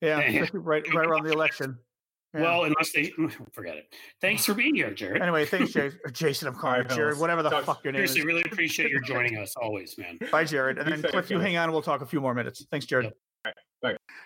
[0.52, 1.78] right, right around the election.
[2.34, 2.42] Yeah.
[2.42, 3.12] Well, unless they
[3.52, 3.94] forget it.
[4.20, 5.22] Thanks for being here, Jared.
[5.22, 5.98] Anyway, thanks, Jason.
[6.12, 7.18] Jason, I'm calling right, Jared.
[7.18, 8.26] Whatever the talk, fuck your name seriously, is.
[8.26, 10.18] really appreciate your joining us always, man.
[10.30, 10.78] Bye, Jared.
[10.78, 11.72] And then Cliff, you hang on.
[11.72, 12.64] We'll talk a few more minutes.
[12.70, 13.06] Thanks, Jared.
[13.06, 13.16] Yep.
[13.46, 13.52] All
[13.84, 13.96] right.
[13.96, 14.24] Bye.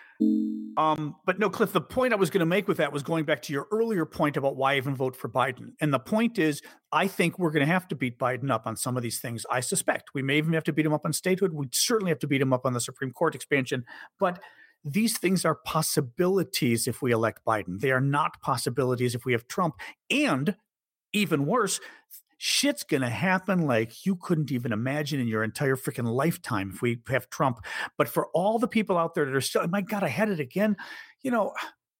[0.75, 3.25] Um, but no, Cliff, the point I was going to make with that was going
[3.25, 5.73] back to your earlier point about why even vote for Biden.
[5.79, 8.75] And the point is, I think we're going to have to beat Biden up on
[8.75, 9.45] some of these things.
[9.51, 11.53] I suspect we may even have to beat him up on statehood.
[11.53, 13.85] We certainly have to beat him up on the Supreme Court expansion.
[14.19, 14.39] But
[14.83, 17.79] these things are possibilities if we elect Biden.
[17.79, 19.75] They are not possibilities if we have Trump.
[20.09, 20.55] And
[21.13, 21.79] even worse,
[22.45, 26.81] shit's going to happen like you couldn't even imagine in your entire freaking lifetime if
[26.81, 27.65] we have Trump.
[27.97, 30.41] But for all the people out there that are still, my God, I had it
[30.41, 30.75] again.
[31.21, 31.53] You know,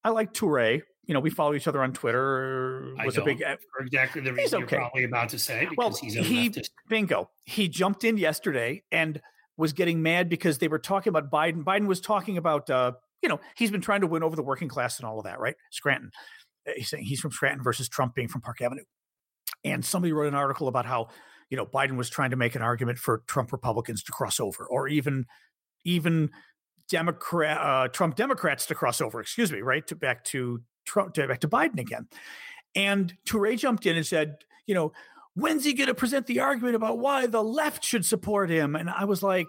[0.03, 0.81] I like Toure.
[1.05, 2.93] You know, we follow each other on Twitter.
[3.05, 4.75] Was a big for exactly the reason okay.
[4.75, 6.71] you're probably about to say because well, he's a he, leftist.
[6.89, 7.29] Bingo.
[7.45, 9.21] He jumped in yesterday and
[9.55, 11.63] was getting mad because they were talking about Biden.
[11.63, 12.91] Biden was talking about, uh,
[13.21, 15.39] you know, he's been trying to win over the working class and all of that,
[15.39, 15.55] right?
[15.71, 16.11] Scranton.
[16.75, 18.83] He's saying he's from Scranton versus Trump being from Park Avenue.
[19.63, 21.09] And somebody wrote an article about how,
[21.49, 24.65] you know, Biden was trying to make an argument for Trump Republicans to cross over,
[24.65, 25.25] or even,
[25.85, 26.31] even
[26.89, 29.19] Democrat uh, Trump Democrats to cross over.
[29.21, 32.07] Excuse me, right to back to Trump, to, back to Biden again.
[32.75, 34.91] And Toure jumped in and said, you know,
[35.35, 38.75] when's he going to present the argument about why the left should support him?
[38.75, 39.47] And I was like,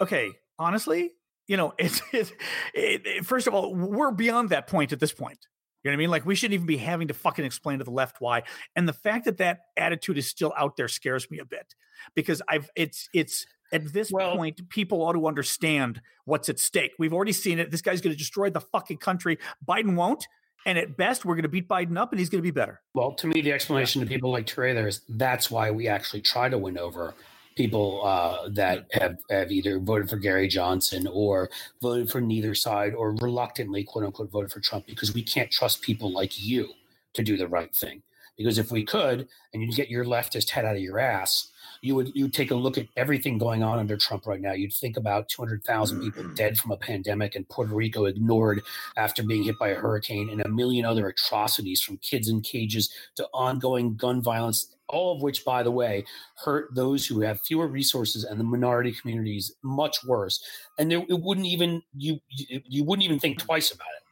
[0.00, 1.12] okay, honestly,
[1.46, 2.32] you know, it's, it's
[2.74, 5.38] it, it, first of all, we're beyond that point at this point.
[5.82, 6.10] You know what I mean?
[6.10, 8.42] Like we shouldn't even be having to fucking explain to the left why.
[8.74, 11.74] And the fact that that attitude is still out there scares me a bit
[12.14, 16.92] because I've it's it's at this well, point people ought to understand what's at stake.
[16.98, 17.70] We've already seen it.
[17.70, 19.38] This guy's going to destroy the fucking country.
[19.66, 20.26] Biden won't.
[20.66, 22.80] And at best, we're going to beat Biden up, and he's going to be better.
[22.92, 26.20] Well, to me, the explanation to people like Toure there is that's why we actually
[26.20, 27.14] try to win over
[27.58, 31.50] people uh, that have, have either voted for Gary Johnson or
[31.82, 35.82] voted for neither side or reluctantly, quote unquote, voted for Trump because we can't trust
[35.82, 36.68] people like you
[37.14, 38.02] to do the right thing.
[38.36, 41.96] Because if we could, and you get your leftist head out of your ass, you
[41.96, 44.52] would you take a look at everything going on under Trump right now.
[44.52, 46.34] You'd think about 200,000 people mm-hmm.
[46.34, 48.62] dead from a pandemic and Puerto Rico ignored
[48.96, 52.90] after being hit by a hurricane and a million other atrocities from kids in cages
[53.16, 56.04] to ongoing gun violence all of which, by the way,
[56.44, 60.42] hurt those who have fewer resources and the minority communities much worse.
[60.78, 64.02] And there, it wouldn't even you you wouldn't even think twice about it.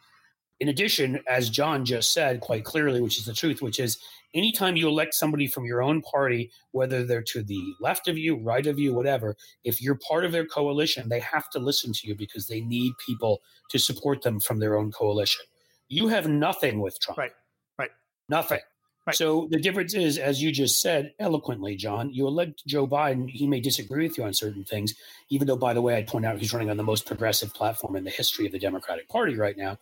[0.58, 3.98] In addition, as John just said quite clearly, which is the truth, which is
[4.34, 8.36] anytime you elect somebody from your own party, whether they're to the left of you,
[8.36, 12.08] right of you, whatever, if you're part of their coalition, they have to listen to
[12.08, 15.44] you because they need people to support them from their own coalition.
[15.88, 17.18] You have nothing with Trump.
[17.18, 17.32] Right.
[17.78, 17.90] Right.
[18.30, 18.60] Nothing.
[19.06, 19.14] Right.
[19.14, 23.30] So the difference is, as you just said eloquently, John, you elect Joe Biden.
[23.30, 24.94] He may disagree with you on certain things,
[25.28, 27.94] even though, by the way, I'd point out he's running on the most progressive platform
[27.94, 29.78] in the history of the Democratic Party right now.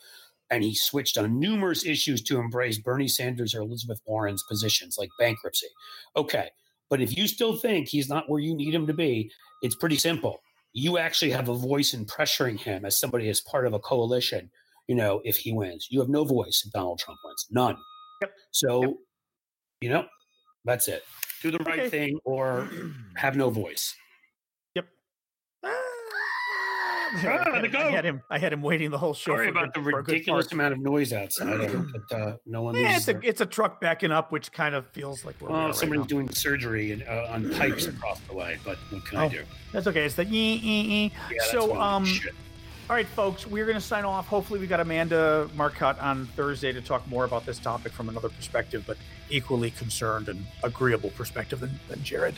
[0.51, 5.09] And he switched on numerous issues to embrace Bernie Sanders or Elizabeth Warren's positions, like
[5.19, 5.69] bankruptcy.
[6.15, 6.51] Okay.
[6.91, 9.33] But if you still think he's not where you need him to be,
[9.63, 10.41] it's pretty simple.
[10.75, 14.51] You actually have a voice in pressuring him as somebody as part of a coalition,
[14.87, 15.89] you know, if he wins.
[15.91, 17.47] You have no voice if Donald Trump wins.
[17.51, 17.79] None.
[18.21, 18.33] Yep.
[18.51, 18.95] So yep
[19.81, 20.07] you know,
[20.65, 21.03] that's it.
[21.43, 21.89] Do the right okay.
[21.89, 22.69] thing or
[23.17, 23.95] have no voice.
[24.75, 24.87] Yep.
[25.63, 25.69] Ah,
[27.17, 28.23] I, had, I, had, him.
[28.31, 29.33] I had him waiting the whole show.
[29.33, 31.71] Sorry about good, the ridiculous amount of noise outside.
[32.09, 32.75] but uh, no one.
[32.75, 35.51] Yeah, it's a, it's a truck backing up, which kind of feels like we're.
[35.51, 38.59] Well, somebody's right doing surgery and, uh, on pipes across the way.
[38.65, 39.43] But what can oh, I do?
[39.73, 40.05] That's okay.
[40.05, 41.13] It's the ee, ee.
[41.31, 42.05] Yeah, so um.
[42.05, 42.35] Shit.
[42.91, 44.27] All right, folks, we're going to sign off.
[44.27, 48.29] Hopefully, we got Amanda Marcotte on Thursday to talk more about this topic from another
[48.29, 48.99] perspective, but
[49.31, 52.35] equally concerned and agreeable perspective than, than Jared.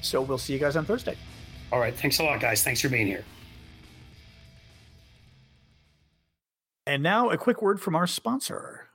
[0.00, 1.18] So we'll see you guys on Thursday.
[1.70, 1.94] All right.
[1.94, 2.62] Thanks a lot, guys.
[2.62, 3.22] Thanks for being here.
[6.86, 8.88] And now a quick word from our sponsor.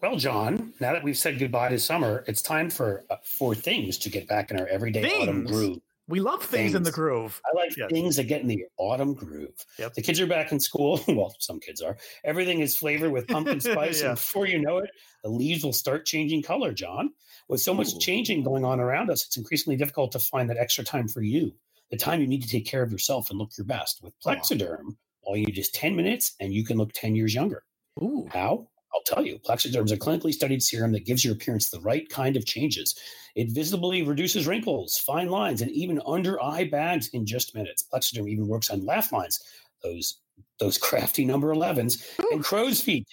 [0.00, 3.98] Well, John, now that we've said goodbye to summer, it's time for uh, for things
[3.98, 5.22] to get back in our everyday things.
[5.22, 5.78] autumn groove.
[6.06, 7.40] We love things, things, in the groove.
[7.46, 7.90] I like yes.
[7.90, 9.54] things that get in the autumn groove.
[9.78, 9.94] Yep.
[9.94, 11.00] The kids are back in school.
[11.08, 11.96] Well, some kids are.
[12.24, 14.02] Everything is flavored with pumpkin spice.
[14.02, 14.08] yeah.
[14.08, 14.90] And before you know it,
[15.22, 17.10] the leaves will start changing color, John.
[17.48, 20.84] With so much changing going on around us, it's increasingly difficult to find that extra
[20.84, 21.52] time for you,
[21.90, 24.02] the time you need to take care of yourself and look your best.
[24.02, 27.62] With Plexaderm, all you need is 10 minutes and you can look 10 years younger.
[28.02, 28.28] Ooh.
[28.30, 28.68] How?
[28.94, 32.08] I'll tell you, Plexaderm is a clinically studied serum that gives your appearance the right
[32.08, 32.94] kind of changes.
[33.34, 37.82] It visibly reduces wrinkles, fine lines, and even under eye bags in just minutes.
[37.92, 39.40] Plexaderm even works on laugh lines,
[39.82, 40.20] those
[40.58, 42.28] those crafty number 11s, Ooh.
[42.32, 43.06] and crow's feet.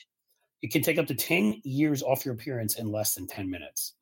[0.61, 3.93] It can take up to 10 years off your appearance in less than 10 minutes.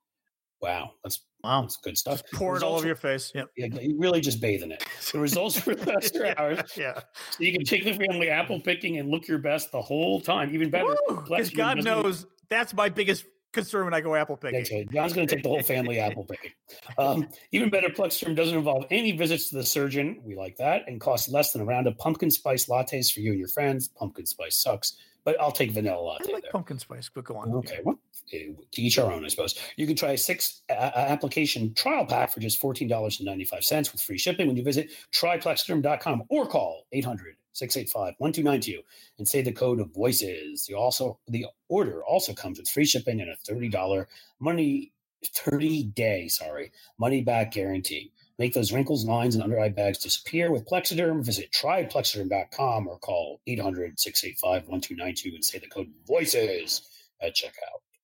[0.61, 2.21] Wow, that's Wow, that's good stuff.
[2.21, 3.31] Just pour it all over your face.
[3.33, 3.47] Yep.
[3.55, 4.83] Yeah, you really just bathe in it.
[5.11, 6.59] The results for faster yeah, hours.
[6.75, 6.99] Yeah.
[7.31, 10.53] So you can take the family apple picking and look your best the whole time,
[10.53, 10.97] even better.
[11.07, 13.23] Because God knows that's my biggest
[13.53, 14.59] concern when I go apple picking.
[14.59, 14.91] That's right.
[14.91, 16.51] John's going to take the whole family apple picking.
[16.97, 20.19] Um, even better, Plexaderm doesn't involve any visits to the surgeon.
[20.23, 23.31] We like that, and costs less than a round of pumpkin spice lattes for you
[23.31, 23.87] and your friends.
[23.87, 26.29] Pumpkin spice sucks, but I'll take vanilla latte.
[26.29, 26.51] I like there.
[26.51, 27.53] pumpkin spice, but go on.
[27.55, 27.99] Okay, well,
[28.33, 29.55] eh, to each our own, I suppose.
[29.75, 34.47] You can try a six uh, application trial pack for just $14.95 with free shipping
[34.47, 38.81] when you visit tryplexaderm.com or call 800 685 1292
[39.17, 40.67] and say the code of voices.
[40.69, 44.05] You also The order also comes with free shipping and a $30
[44.39, 44.93] money,
[45.25, 48.11] 30 day, sorry, money back guarantee.
[48.39, 51.25] Make those wrinkles, lines, and under eye bags disappear with Plexaderm.
[51.25, 56.87] Visit tryplexaderm.com or call 800 685 1292 and say the code VOICES
[57.21, 57.81] at checkout.